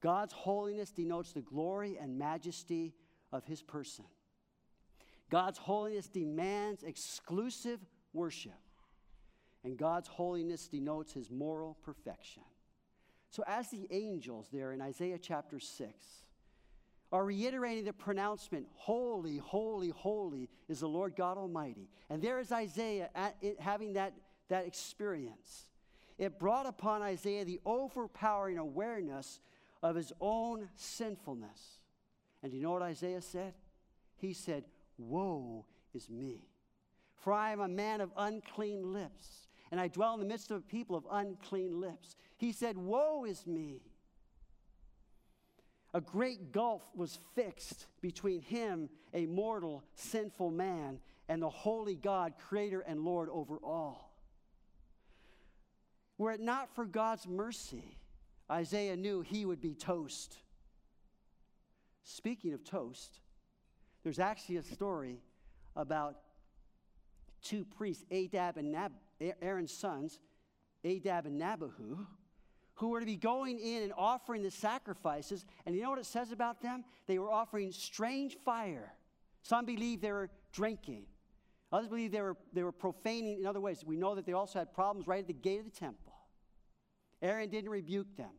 [0.00, 2.94] God's holiness denotes the glory and majesty
[3.32, 4.04] of his person.
[5.30, 7.80] God's holiness demands exclusive
[8.12, 8.58] worship,
[9.64, 12.42] and God's holiness denotes his moral perfection.
[13.30, 15.92] So, as the angels there in Isaiah chapter 6
[17.12, 22.52] are reiterating the pronouncement, Holy, holy, holy is the Lord God Almighty, and there is
[22.52, 24.14] Isaiah it, having that,
[24.48, 25.68] that experience.
[26.18, 29.40] It brought upon Isaiah the overpowering awareness
[29.82, 31.78] of his own sinfulness.
[32.42, 33.54] And do you know what Isaiah said?
[34.16, 34.64] He said,
[34.98, 36.48] Woe is me,
[37.16, 40.58] for I am a man of unclean lips, and I dwell in the midst of
[40.58, 42.16] a people of unclean lips.
[42.36, 43.82] He said, Woe is me.
[45.92, 52.34] A great gulf was fixed between him, a mortal, sinful man, and the holy God,
[52.48, 54.12] creator and Lord over all.
[56.18, 57.96] Were it not for God's mercy,
[58.50, 60.36] Isaiah knew he would be toast.
[62.02, 63.20] Speaking of toast,
[64.02, 65.20] there's actually a story
[65.76, 66.16] about
[67.42, 68.92] two priests, Adab and Nab,
[69.42, 70.18] Aaron's sons,
[70.84, 72.06] Adab and Nabahu,
[72.74, 75.44] who were to be going in and offering the sacrifices.
[75.66, 76.84] And you know what it says about them?
[77.06, 78.94] They were offering strange fire.
[79.42, 81.04] Some believe they were drinking.
[81.72, 83.84] Others believe they were, they were profaning in other ways.
[83.84, 86.14] We know that they also had problems right at the gate of the temple.
[87.22, 88.30] Aaron didn't rebuke them.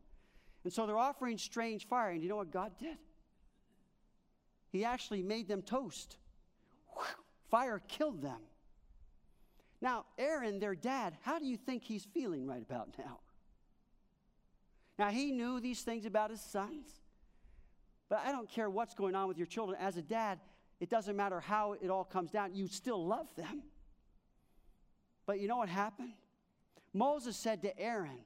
[0.63, 2.09] And so they're offering strange fire.
[2.09, 2.97] And you know what God did?
[4.69, 6.17] He actually made them toast.
[7.49, 8.39] Fire killed them.
[9.81, 13.19] Now, Aaron, their dad, how do you think he's feeling right about now?
[14.99, 16.87] Now, he knew these things about his sons.
[18.07, 19.79] But I don't care what's going on with your children.
[19.81, 20.39] As a dad,
[20.79, 23.63] it doesn't matter how it all comes down, you still love them.
[25.25, 26.13] But you know what happened?
[26.93, 28.19] Moses said to Aaron,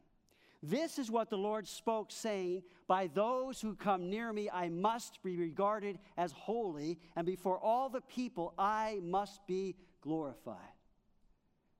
[0.64, 5.22] this is what the Lord spoke, saying, By those who come near me, I must
[5.22, 10.75] be regarded as holy, and before all the people, I must be glorified.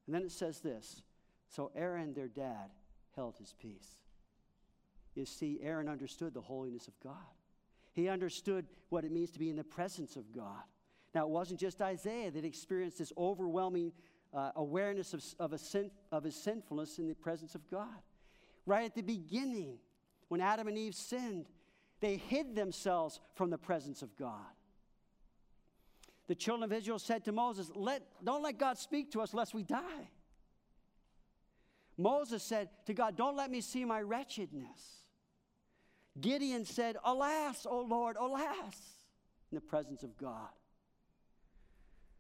[0.06, 1.04] And then it says this
[1.50, 2.72] So Aaron, their dad,
[3.16, 3.96] held his peace.
[5.16, 7.16] You see, Aaron understood the holiness of God,
[7.94, 10.64] he understood what it means to be in the presence of God.
[11.14, 13.94] Now, it wasn't just Isaiah that experienced this overwhelming
[14.34, 18.02] uh, awareness of, of, sin, of his sinfulness in the presence of God
[18.66, 19.78] right at the beginning,
[20.28, 21.48] when Adam and Eve sinned,
[22.00, 24.55] they hid themselves from the presence of God.
[26.28, 29.54] The children of Israel said to Moses, let, Don't let God speak to us lest
[29.54, 30.10] we die.
[31.98, 35.04] Moses said to God, Don't let me see my wretchedness.
[36.20, 38.76] Gideon said, Alas, O Lord, alas,
[39.52, 40.50] in the presence of God.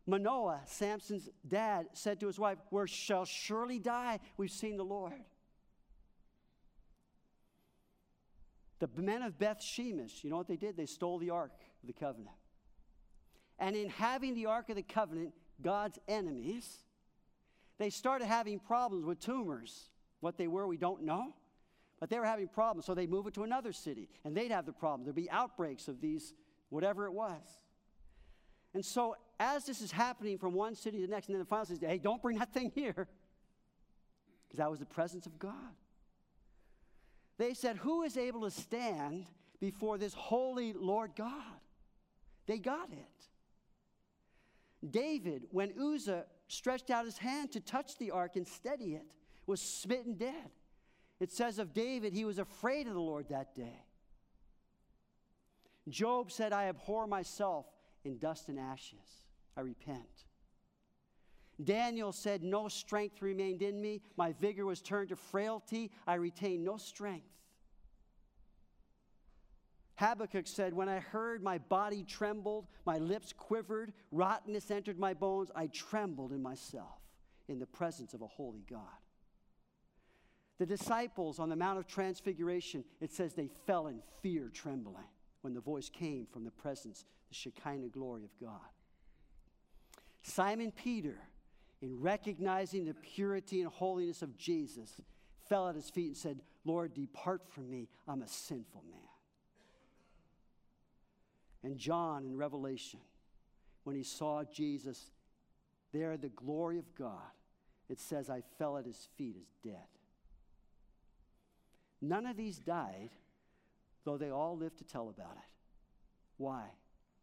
[0.05, 4.19] Manoah, Samson's dad, said to his wife, We shall surely die.
[4.37, 5.13] We've seen the Lord.
[8.79, 10.77] The men of Beth Shemesh, you know what they did?
[10.77, 12.35] They stole the Ark of the Covenant.
[13.59, 16.67] And in having the Ark of the Covenant, God's enemies,
[17.77, 19.89] they started having problems with tumors.
[20.19, 21.33] What they were, we don't know.
[21.99, 24.65] But they were having problems, so they move it to another city, and they'd have
[24.65, 25.05] the problem.
[25.05, 26.33] There'd be outbreaks of these,
[26.69, 27.41] whatever it was.
[28.73, 31.45] And so, as this is happening from one city to the next, and then the
[31.45, 33.07] final says, hey, don't bring that thing here.
[34.47, 35.53] Because that was the presence of God.
[37.37, 39.25] They said, Who is able to stand
[39.59, 41.59] before this holy Lord God?
[42.47, 43.25] They got it.
[44.87, 49.05] David, when Uzzah stretched out his hand to touch the ark and steady it,
[49.47, 50.51] was smitten dead.
[51.19, 53.85] It says of David, he was afraid of the Lord that day.
[55.87, 57.65] Job said, I abhor myself
[58.03, 59.25] in dust and ashes.
[59.55, 60.25] I repent.
[61.63, 64.01] Daniel said, No strength remained in me.
[64.17, 65.91] My vigor was turned to frailty.
[66.05, 67.34] I retained no strength.
[69.97, 75.51] Habakkuk said, When I heard, my body trembled, my lips quivered, rottenness entered my bones.
[75.55, 76.99] I trembled in myself
[77.47, 78.81] in the presence of a holy God.
[80.57, 85.07] The disciples on the Mount of Transfiguration, it says they fell in fear, trembling,
[85.41, 88.59] when the voice came from the presence, the Shekinah glory of God.
[90.23, 91.19] Simon Peter,
[91.81, 94.99] in recognizing the purity and holiness of Jesus,
[95.47, 97.89] fell at his feet and said, Lord, depart from me.
[98.07, 99.14] I'm a sinful man.
[101.65, 102.99] And John in Revelation,
[103.85, 105.09] when he saw Jesus
[105.91, 107.33] there, the glory of God,
[107.89, 109.87] it says, I fell at his feet as dead.
[111.99, 113.09] None of these died,
[114.03, 115.49] though they all lived to tell about it.
[116.37, 116.65] Why?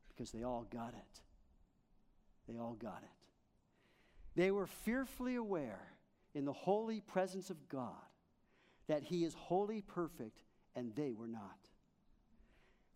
[0.09, 1.21] Because they all got it.
[2.49, 3.11] They all got it.
[4.35, 5.87] They were fearfully aware
[6.35, 7.93] in the holy presence of God
[8.89, 10.43] that He is wholly perfect,
[10.75, 11.59] and they were not.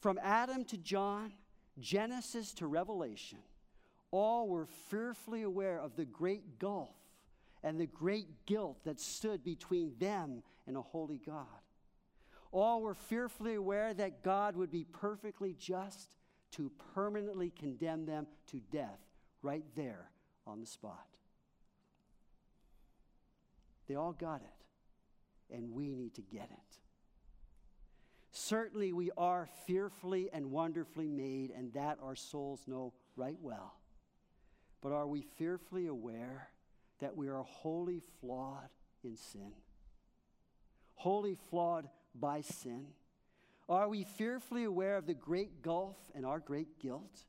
[0.07, 1.33] From Adam to John,
[1.81, 3.41] Genesis to Revelation,
[4.13, 6.95] all were fearfully aware of the great gulf
[7.65, 11.49] and the great guilt that stood between them and a holy God.
[12.53, 16.15] All were fearfully aware that God would be perfectly just
[16.53, 19.01] to permanently condemn them to death
[19.43, 20.13] right there
[20.47, 21.09] on the spot.
[23.89, 26.86] They all got it, and we need to get it.
[28.39, 33.73] Certainly, we are fearfully and wonderfully made, and that our souls know right well.
[34.83, 36.51] But are we fearfully aware
[37.01, 38.69] that we are wholly flawed
[39.03, 39.53] in sin?
[40.97, 42.89] Wholly flawed by sin?
[43.71, 47.25] Are we fearfully aware of the great gulf and our great guilt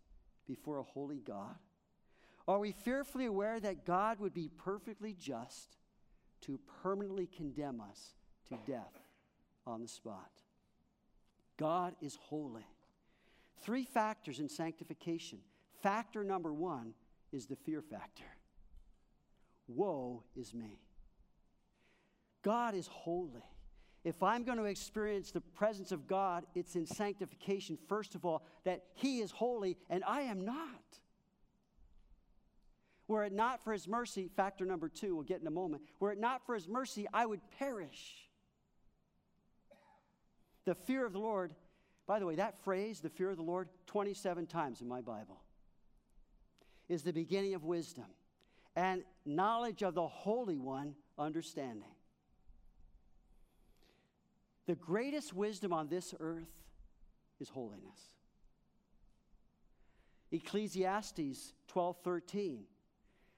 [0.46, 1.56] before a holy God?
[2.50, 5.78] Are we fearfully aware that God would be perfectly just
[6.42, 8.14] to permanently condemn us
[8.50, 9.00] to death
[9.66, 10.32] on the spot?
[11.58, 12.66] God is holy.
[13.62, 15.40] Three factors in sanctification.
[15.82, 16.94] Factor number one
[17.32, 18.24] is the fear factor.
[19.68, 20.80] Woe is me.
[22.44, 23.44] God is holy.
[24.04, 28.46] If I'm going to experience the presence of God, it's in sanctification, first of all,
[28.64, 31.00] that He is holy and I am not.
[33.08, 36.12] Were it not for His mercy, factor number two, we'll get in a moment, were
[36.12, 38.27] it not for His mercy, I would perish.
[40.68, 41.56] The fear of the Lord,
[42.08, 45.42] by the way, that phrase, the fear of the Lord, 27 times in my Bible,
[46.90, 48.08] is the beginning of wisdom
[48.76, 51.96] and knowledge of the Holy One, understanding.
[54.66, 56.52] The greatest wisdom on this earth
[57.40, 58.12] is holiness.
[60.34, 62.66] Ecclesiastes 12:13.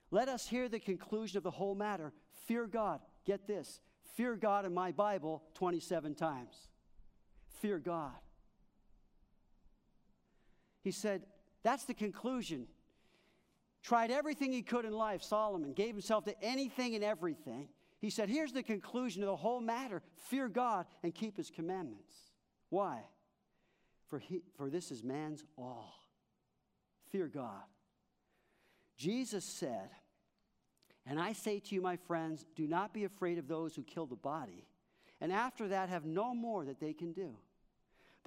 [0.10, 2.12] Let us hear the conclusion of the whole matter.
[2.48, 3.02] Fear God.
[3.24, 3.82] Get this.
[4.16, 6.70] Fear God in my Bible 27 times
[7.60, 8.12] fear God.
[10.82, 11.24] He said,
[11.64, 12.68] That's the conclusion.
[13.82, 17.70] Tried everything he could in life, Solomon gave himself to anything and everything.
[18.00, 22.14] He said, Here's the conclusion of the whole matter fear God and keep his commandments.
[22.70, 23.02] Why?
[24.08, 25.94] For, he, for this is man's all.
[27.12, 27.64] Fear God.
[28.98, 29.90] Jesus said,
[31.06, 34.06] And I say to you, my friends, do not be afraid of those who kill
[34.06, 34.66] the body,
[35.22, 37.36] and after that have no more that they can do.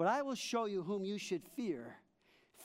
[0.02, 1.94] But I will show you whom you should fear.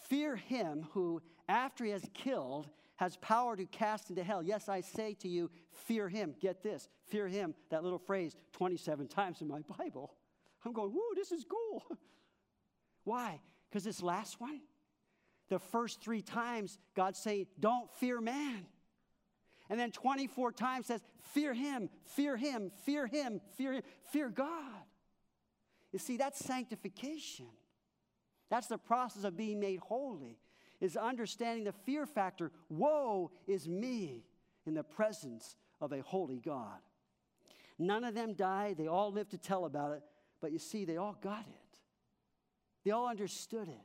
[0.10, 4.42] Fear him who, after he has killed, has power to cast into hell.
[4.42, 5.52] Yes, I say to you,
[5.86, 6.34] fear him.
[6.42, 10.16] Get this fear him, that little phrase, 27 times in my Bible.
[10.66, 11.84] I'm going, whoo, this is cool.
[13.04, 13.40] Why?
[13.70, 14.62] Because this last one,
[15.50, 18.66] the first three times, God's saying, don't fear man.
[19.70, 21.02] And then 24 times says,
[21.36, 24.88] fear him, fear him, fear him, fear him, fear God.
[25.92, 27.48] You see, that's sanctification.
[28.50, 30.38] That's the process of being made holy,
[30.80, 32.52] is understanding the fear factor.
[32.70, 34.24] Woe is me
[34.66, 36.80] in the presence of a holy God.
[37.80, 38.78] None of them died.
[38.78, 40.04] They all lived to tell about it.
[40.42, 41.80] But you see, they all got it,
[42.84, 43.82] they all understood it.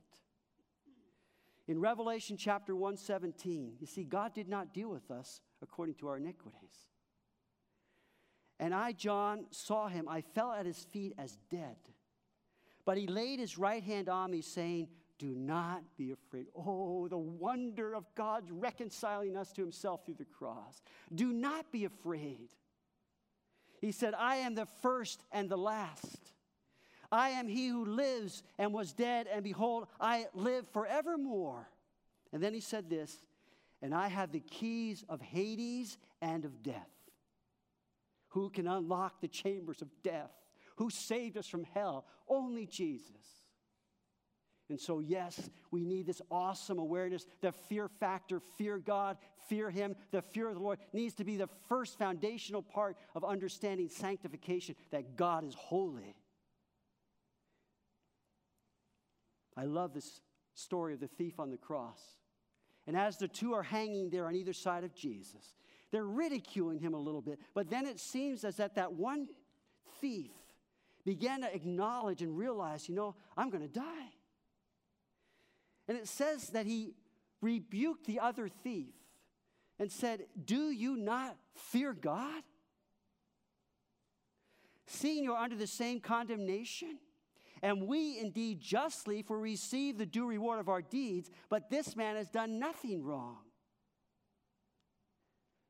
[1.68, 6.16] In Revelation chapter 117, you see, God did not deal with us according to our
[6.16, 6.88] iniquities.
[8.58, 10.08] And I, John, saw him.
[10.08, 11.76] I fell at his feet as dead.
[12.84, 16.46] But he laid his right hand on me, saying, Do not be afraid.
[16.56, 20.82] Oh, the wonder of God's reconciling us to himself through the cross.
[21.14, 22.48] Do not be afraid.
[23.80, 26.32] He said, I am the first and the last.
[27.10, 31.68] I am he who lives and was dead, and behold, I live forevermore.
[32.32, 33.14] And then he said this,
[33.82, 36.88] and I have the keys of Hades and of death.
[38.28, 40.30] Who can unlock the chambers of death?
[40.76, 42.06] Who saved us from hell?
[42.28, 43.42] Only Jesus.
[44.68, 47.26] And so, yes, we need this awesome awareness.
[47.42, 49.18] The fear factor, fear God,
[49.48, 53.22] fear Him, the fear of the Lord needs to be the first foundational part of
[53.24, 56.14] understanding sanctification that God is holy.
[59.56, 60.22] I love this
[60.54, 62.00] story of the thief on the cross.
[62.86, 65.54] And as the two are hanging there on either side of Jesus,
[65.90, 67.38] they're ridiculing him a little bit.
[67.54, 69.28] But then it seems as that that one
[70.00, 70.30] thief
[71.04, 74.12] began to acknowledge and realize, you know, I'm going to die.
[75.88, 76.94] And it says that he
[77.40, 78.94] rebuked the other thief
[79.78, 82.42] and said, Do you not fear God?
[84.86, 86.98] Seeing you're under the same condemnation?
[87.62, 92.16] And we indeed justly, for receive the due reward of our deeds, but this man
[92.16, 93.38] has done nothing wrong.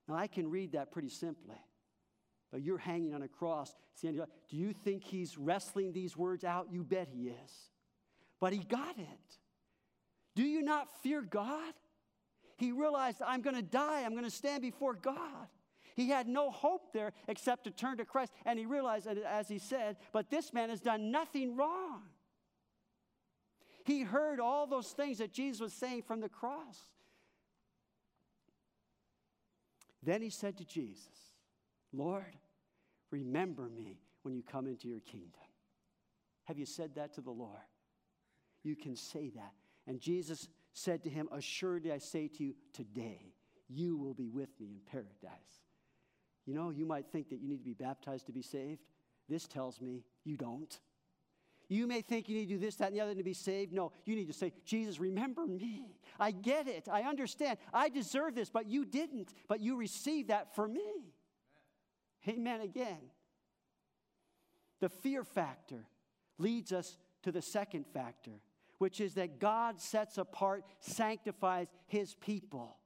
[0.09, 1.57] Now, I can read that pretty simply,
[2.53, 3.75] but you're hanging on a cross.
[4.01, 6.69] Do you think he's wrestling these words out?
[6.71, 7.71] You bet he is.
[8.39, 9.39] But he got it.
[10.37, 11.73] Do you not fear God?
[12.59, 15.49] He realized, I'm going to die, I'm going to stand before God.
[15.95, 18.33] He had no hope there except to turn to Christ.
[18.47, 22.03] And he realized, as he said, but this man has done nothing wrong.
[23.85, 26.79] He heard all those things that Jesus was saying from the cross.
[30.03, 31.33] Then he said to Jesus,
[31.93, 32.37] Lord,
[33.13, 35.41] remember me when you come into your kingdom.
[36.45, 37.61] Have you said that to the Lord?
[38.65, 39.53] You can say that.
[39.87, 43.35] And Jesus said to him, Assuredly I say to you, today
[43.69, 45.63] you will be with me in paradise.
[46.47, 48.81] You know, you might think that you need to be baptized to be saved.
[49.29, 50.79] This tells me you don't.
[51.69, 53.73] You may think you need to do this, that, and the other to be saved.
[53.73, 55.97] No, you need to say, Jesus, remember me.
[56.19, 56.89] I get it.
[56.91, 57.59] I understand.
[57.73, 59.33] I deserve this, but you didn't.
[59.49, 61.15] But you received that for me.
[62.29, 62.99] Amen, again.
[64.81, 65.87] The fear factor
[66.39, 68.41] leads us to the second factor,
[68.79, 72.77] which is that God sets apart, sanctifies his people.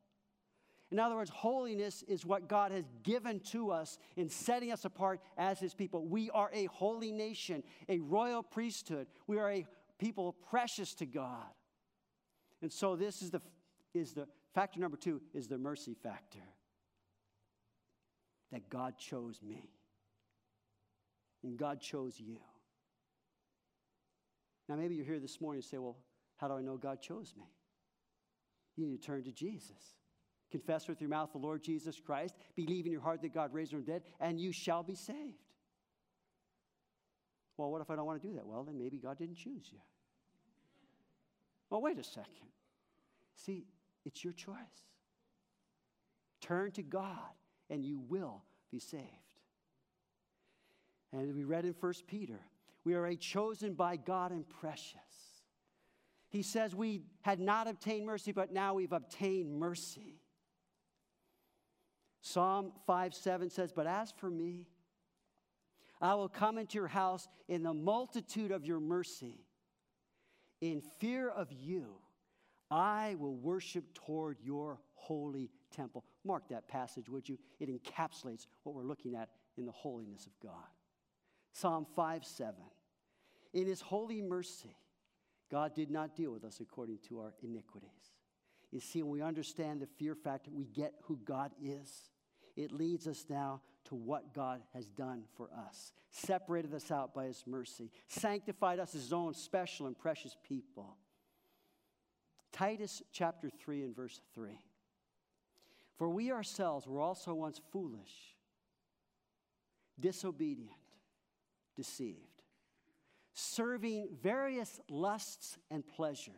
[0.90, 5.20] In other words, holiness is what God has given to us in setting us apart
[5.36, 6.06] as His people.
[6.06, 9.08] We are a holy nation, a royal priesthood.
[9.26, 9.66] We are a
[9.98, 11.48] people precious to God.
[12.62, 13.40] And so, this is the,
[13.94, 16.38] is the factor number two is the mercy factor
[18.56, 19.68] that God chose me,
[21.42, 22.38] and God chose you.
[24.66, 25.98] Now, maybe you're here this morning and say, Well,
[26.38, 27.44] how do I know God chose me?
[28.76, 29.96] You need to turn to Jesus.
[30.50, 33.74] Confess with your mouth the Lord Jesus Christ, believe in your heart that God raised
[33.74, 35.36] him from the dead, and you shall be saved.
[37.58, 38.46] Well, what if I don't want to do that?
[38.46, 39.80] Well, then maybe God didn't choose you.
[41.68, 42.48] Well, wait a second.
[43.34, 43.66] See,
[44.06, 44.54] it's your choice.
[46.40, 47.34] Turn to God,
[47.70, 49.04] and you will be saved.
[51.12, 52.40] And we read in 1 Peter,
[52.84, 54.96] we are a chosen by God and precious.
[56.28, 60.20] He says we had not obtained mercy, but now we've obtained mercy.
[62.20, 64.66] Psalm 5 7 says, But as for me,
[66.00, 69.46] I will come into your house in the multitude of your mercy.
[70.60, 71.96] In fear of you,
[72.70, 76.04] I will worship toward your holy temple.
[76.26, 77.38] Mark that passage, would you?
[77.60, 80.66] It encapsulates what we're looking at in the holiness of God.
[81.52, 82.54] Psalm 5 7.
[83.54, 84.76] In his holy mercy,
[85.50, 87.90] God did not deal with us according to our iniquities.
[88.70, 92.10] You see, when we understand the fear factor, we get who God is
[92.56, 95.92] it leads us now to what God has done for us.
[96.10, 100.96] Separated us out by His mercy, sanctified us as His own special and precious people.
[102.52, 104.58] Titus chapter 3 and verse 3.
[105.96, 108.34] For we ourselves were also once foolish,
[109.98, 110.76] disobedient,
[111.74, 112.42] deceived,
[113.32, 116.34] serving various lusts and pleasures,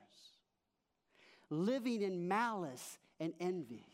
[1.50, 3.86] living in malice and envy,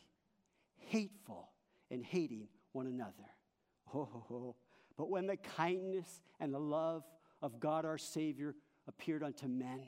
[0.76, 1.50] hateful
[1.90, 3.12] and hating one another.
[3.94, 4.56] Oh,
[4.98, 7.04] but when the kindness and the love
[7.40, 8.54] of God our Savior
[8.86, 9.82] appeared unto men,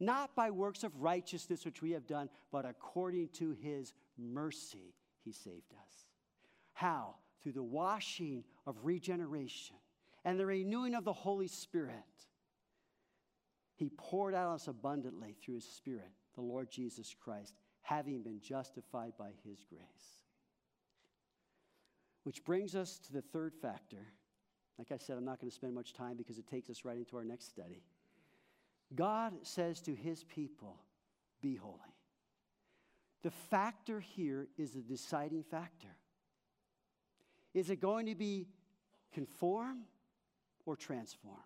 [0.00, 4.94] not by works of righteousness which we have done, but according to his mercy,
[5.24, 6.06] he saved us.
[6.72, 7.16] How?
[7.42, 9.76] Through the washing of regeneration
[10.24, 11.94] and the renewing of the Holy Spirit.
[13.76, 19.12] He poured out us abundantly through his Spirit, the Lord Jesus Christ, having been justified
[19.18, 20.22] by his grace.
[22.22, 24.06] Which brings us to the third factor.
[24.78, 26.96] Like I said, I'm not going to spend much time because it takes us right
[26.96, 27.82] into our next study.
[28.94, 30.80] God says to his people,
[31.42, 31.93] Be holy.
[33.24, 35.96] The factor here is the deciding factor.
[37.54, 38.46] Is it going to be
[39.12, 39.84] conform
[40.66, 41.40] or transformed?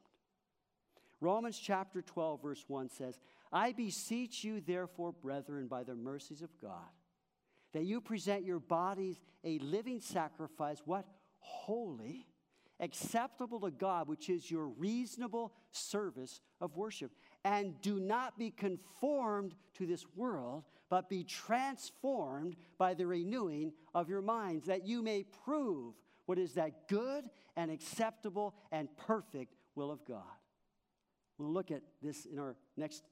[1.21, 3.19] Romans chapter 12, verse 1 says,
[3.53, 6.91] I beseech you, therefore, brethren, by the mercies of God
[7.73, 11.07] that you present your bodies a living sacrifice, what?
[11.39, 12.27] Holy,
[12.81, 17.13] acceptable to God, which is your reasonable service of worship.
[17.45, 24.09] And do not be conformed to this world, but be transformed by the renewing of
[24.09, 25.95] your minds, that you may prove
[26.27, 27.25] what is that good
[27.57, 30.23] and acceptable and perfect will of God.
[31.37, 33.03] We'll look at this in our next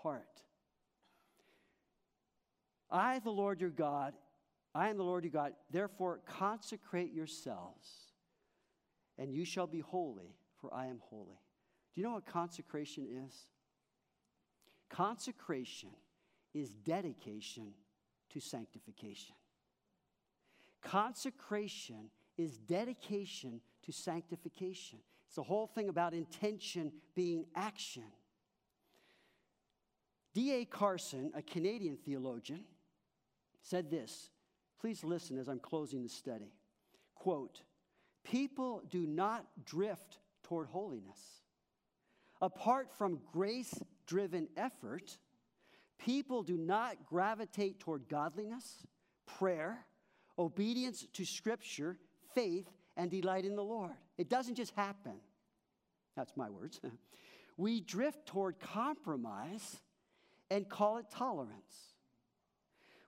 [0.00, 0.42] part.
[2.90, 4.14] I, the Lord your God,
[4.74, 7.88] I am the Lord your God, therefore consecrate yourselves,
[9.18, 11.40] and you shall be holy, for I am holy.
[11.94, 13.34] Do you know what consecration is?
[14.90, 15.90] Consecration
[16.54, 17.74] is dedication
[18.30, 19.34] to sanctification.
[20.82, 24.98] Consecration is dedication to sanctification.
[25.26, 28.04] It's the whole thing about intention being action.
[30.34, 30.64] D.A.
[30.64, 32.64] Carson, a Canadian theologian,
[33.62, 34.30] said this.
[34.80, 36.52] Please listen as I'm closing the study.
[37.14, 37.62] Quote
[38.24, 41.18] People do not drift toward holiness.
[42.40, 45.16] Apart from grace driven effort,
[45.98, 48.86] people do not gravitate toward godliness,
[49.26, 49.86] prayer,
[50.38, 51.98] obedience to Scripture,
[52.34, 53.92] faith, and delight in the Lord.
[54.18, 55.14] It doesn't just happen.
[56.16, 56.80] That's my words.
[57.56, 59.80] we drift toward compromise
[60.50, 61.94] and call it tolerance.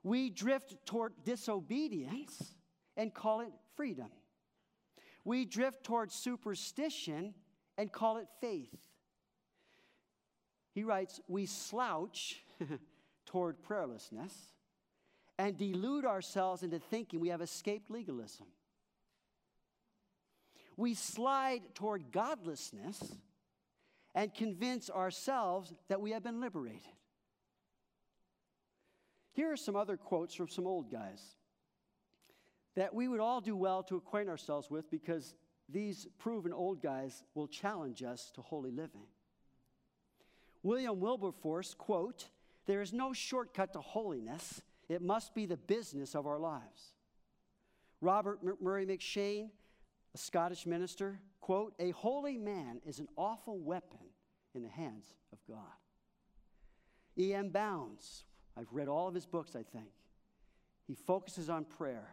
[0.02, 2.54] We drift toward disobedience
[2.96, 4.08] and call it freedom.
[5.24, 7.34] We drift toward superstition
[7.76, 8.85] and call it faith.
[10.76, 12.36] He writes, We slouch
[13.26, 14.30] toward prayerlessness
[15.38, 18.46] and delude ourselves into thinking we have escaped legalism.
[20.76, 23.02] We slide toward godlessness
[24.14, 26.82] and convince ourselves that we have been liberated.
[29.32, 31.22] Here are some other quotes from some old guys
[32.74, 35.34] that we would all do well to acquaint ourselves with because
[35.70, 39.06] these proven old guys will challenge us to holy living.
[40.66, 42.28] William Wilberforce, quote,
[42.66, 44.62] there is no shortcut to holiness.
[44.88, 46.94] It must be the business of our lives.
[48.00, 49.50] Robert Murray M'Cheyne,
[50.12, 54.00] a Scottish minister, quote, a holy man is an awful weapon
[54.56, 55.58] in the hands of God.
[57.16, 57.50] E.M.
[57.50, 58.24] Bounds,
[58.58, 59.90] I've read all of his books, I think.
[60.88, 62.08] He focuses on prayer.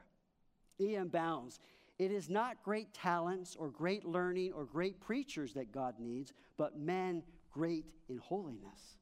[0.80, 1.08] E.M.
[1.08, 1.60] Bounds,
[1.98, 6.78] it is not great talents or great learning or great preachers that God needs, but
[6.78, 7.24] men
[7.54, 8.98] great in holiness.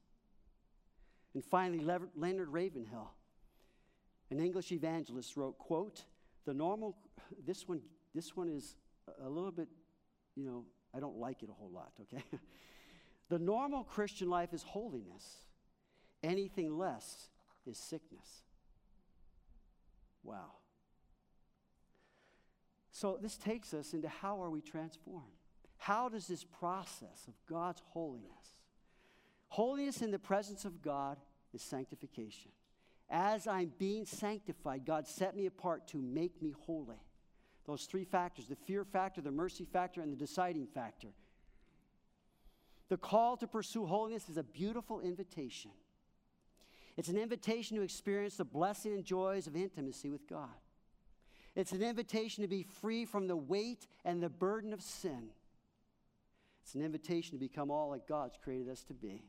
[1.34, 3.10] And finally, Leonard Ravenhill,
[4.30, 6.04] an English evangelist, wrote, quote,
[6.44, 6.96] the normal,
[7.44, 7.80] this one,
[8.14, 8.76] this one is
[9.24, 9.68] a little bit,
[10.36, 12.22] you know, I don't like it a whole lot, okay?
[13.30, 15.38] the normal Christian life is holiness.
[16.22, 17.28] Anything less
[17.66, 18.42] is sickness.
[20.22, 20.52] Wow.
[22.90, 25.41] So this takes us into how are we transformed?
[25.82, 28.62] How does this process of God's holiness
[29.52, 31.18] Holiness in the presence of God
[31.52, 32.50] is sanctification.
[33.10, 36.96] As I'm being sanctified, God set me apart to make me holy.
[37.66, 41.08] Those three factors the fear factor, the mercy factor, and the deciding factor.
[42.88, 45.72] The call to pursue holiness is a beautiful invitation.
[46.96, 50.48] It's an invitation to experience the blessing and joys of intimacy with God.
[51.54, 55.28] It's an invitation to be free from the weight and the burden of sin.
[56.62, 59.24] It's an invitation to become all that God's created us to be.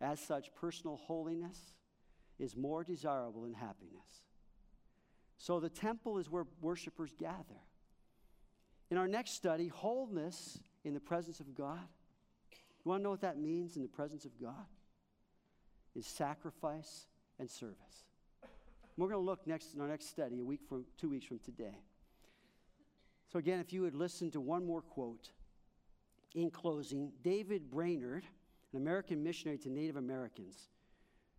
[0.00, 1.58] As such, personal holiness
[2.38, 4.24] is more desirable than happiness.
[5.38, 7.60] So the temple is where worshipers gather.
[8.90, 11.88] In our next study, wholeness in the presence of God.
[12.84, 14.66] You want to know what that means in the presence of God?
[15.94, 17.06] Is sacrifice
[17.38, 18.04] and service.
[18.96, 21.38] We're going to look next in our next study, a week from two weeks from
[21.38, 21.78] today.
[23.32, 25.30] So again, if you would listen to one more quote
[26.34, 28.24] in closing, David Brainerd
[28.72, 30.68] an American missionary to Native Americans,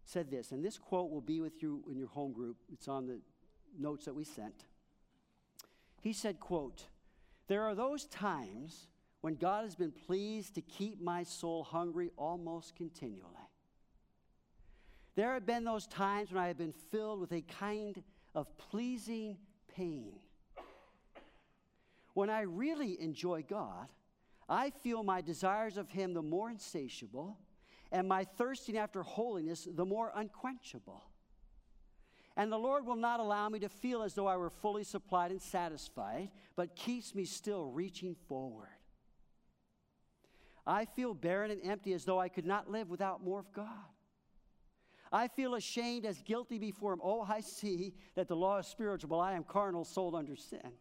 [0.06, 2.58] said this, and this quote will be with you in your home group.
[2.72, 3.20] It's on the
[3.80, 4.66] notes that we sent.
[6.02, 6.86] He said, quote,
[7.48, 8.88] There are those times
[9.22, 13.30] when God has been pleased to keep my soul hungry almost continually.
[15.16, 18.02] There have been those times when I have been filled with a kind
[18.36, 19.38] of pleasing
[19.76, 20.14] pain.
[22.14, 23.88] When I really enjoy God,
[24.50, 27.38] I feel my desires of Him the more insatiable,
[27.92, 31.04] and my thirsting after holiness the more unquenchable.
[32.36, 35.32] And the Lord will not allow me to feel as though I were fully supplied
[35.32, 38.70] and satisfied, but keeps me still reaching forward.
[40.66, 43.68] I feel barren and empty as though I could not live without more of God.
[45.12, 47.02] I feel ashamed as guilty before Him.
[47.04, 50.72] Oh, I see that the law is spiritual, but I am carnal, sold under sin.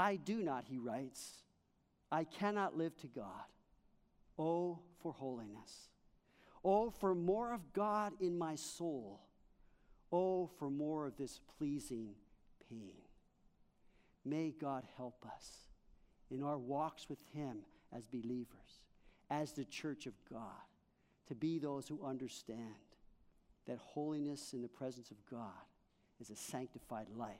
[0.00, 1.42] I do not, he writes.
[2.10, 3.50] I cannot live to God.
[4.38, 5.90] Oh, for holiness.
[6.64, 9.20] Oh, for more of God in my soul.
[10.10, 12.14] Oh, for more of this pleasing
[12.70, 12.96] pain.
[14.24, 15.68] May God help us
[16.30, 17.58] in our walks with Him
[17.94, 18.84] as believers,
[19.28, 20.64] as the church of God,
[21.28, 22.74] to be those who understand
[23.66, 25.66] that holiness in the presence of God
[26.20, 27.36] is a sanctified life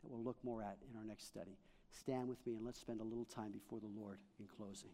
[0.00, 1.58] that we'll look more at in our next study.
[1.90, 4.90] Stand with me and let's spend a little time before the Lord in closing.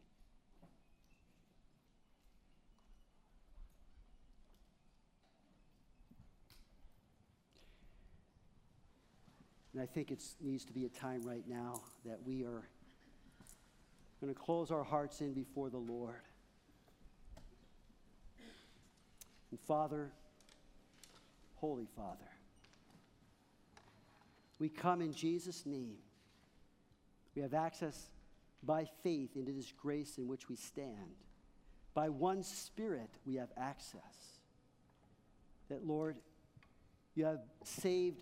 [9.76, 12.66] And I think it needs to be a time right now that we are
[14.22, 16.22] going to close our hearts in before the Lord.
[19.51, 20.11] And Father,
[21.57, 22.30] Holy Father,
[24.59, 25.99] we come in Jesus' name.
[27.37, 28.11] We have access
[28.64, 31.14] by faith into this grace in which we stand.
[31.95, 34.41] By one Spirit, we have access.
[35.68, 36.16] That, Lord,
[37.14, 38.18] you have saved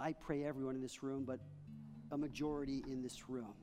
[0.00, 1.40] I pray everyone in this room, but
[2.10, 3.54] a majority in this room.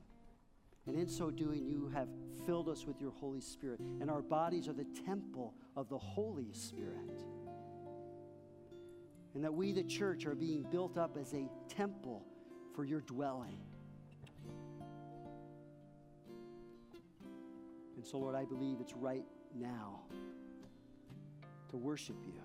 [0.86, 2.08] And in so doing, you have
[2.46, 3.80] filled us with your Holy Spirit.
[4.00, 7.22] And our bodies are the temple of the Holy Spirit.
[9.34, 12.24] And that we, the church, are being built up as a temple
[12.74, 13.60] for your dwelling.
[18.02, 19.24] And so, Lord, I believe it's right
[19.54, 20.00] now
[21.70, 22.40] to worship you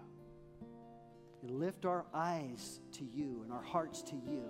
[1.42, 4.44] and lift our eyes to you and our hearts to you.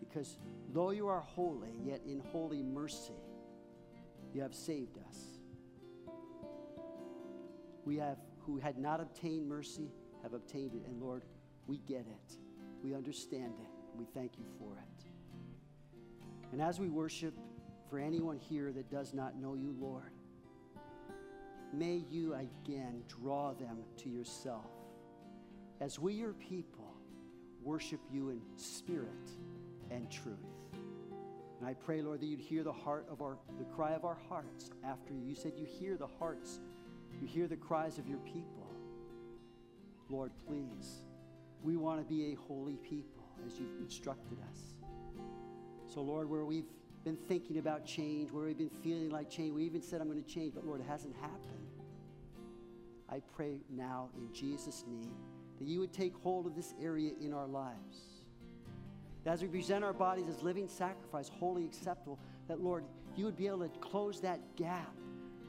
[0.00, 0.36] Because
[0.74, 3.14] though you are holy, yet in holy mercy,
[4.34, 5.18] you have saved us.
[7.86, 9.88] We have, who had not obtained mercy,
[10.22, 10.86] have obtained it.
[10.86, 11.24] And Lord,
[11.66, 12.36] we get it.
[12.82, 13.70] We understand it.
[13.98, 15.06] We thank you for it.
[16.52, 17.32] And as we worship,
[17.94, 20.10] for anyone here that does not know you, Lord,
[21.72, 24.66] may you again draw them to yourself
[25.80, 26.92] as we, your people,
[27.62, 29.30] worship you in spirit
[29.92, 30.34] and truth.
[30.72, 34.18] And I pray, Lord, that you'd hear the heart of our, the cry of our
[34.28, 35.20] hearts after you.
[35.28, 36.58] You said you hear the hearts,
[37.20, 38.74] you hear the cries of your people.
[40.10, 41.04] Lord, please,
[41.62, 44.74] we want to be a holy people as you've instructed us.
[45.86, 46.66] So, Lord, where we've
[47.04, 50.22] been thinking about change, where we've been feeling like change, we even said, I'm going
[50.22, 51.68] to change, but Lord, it hasn't happened.
[53.08, 55.14] I pray now in Jesus' name
[55.58, 57.98] that you would take hold of this area in our lives.
[59.24, 62.84] That As we present our bodies as living sacrifice, holy, acceptable, that Lord,
[63.16, 64.94] you would be able to close that gap,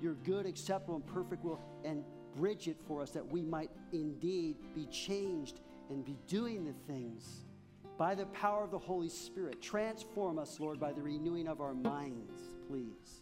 [0.02, 2.04] your good, acceptable, and perfect will, and
[2.36, 7.46] bridge it for us that we might indeed be changed and be doing the things
[7.98, 9.62] by the power of the Holy Spirit.
[9.62, 13.22] Transform us, Lord, by the renewing of our minds, please.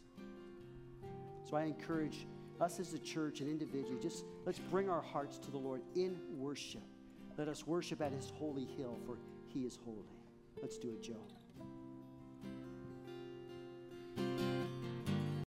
[1.49, 2.25] So I encourage
[2.59, 6.17] us as a church and individually, just let's bring our hearts to the Lord in
[6.29, 6.81] worship.
[7.37, 9.17] Let us worship at his holy hill, for
[9.47, 9.97] he is holy.
[10.61, 11.21] Let's do it, Joe.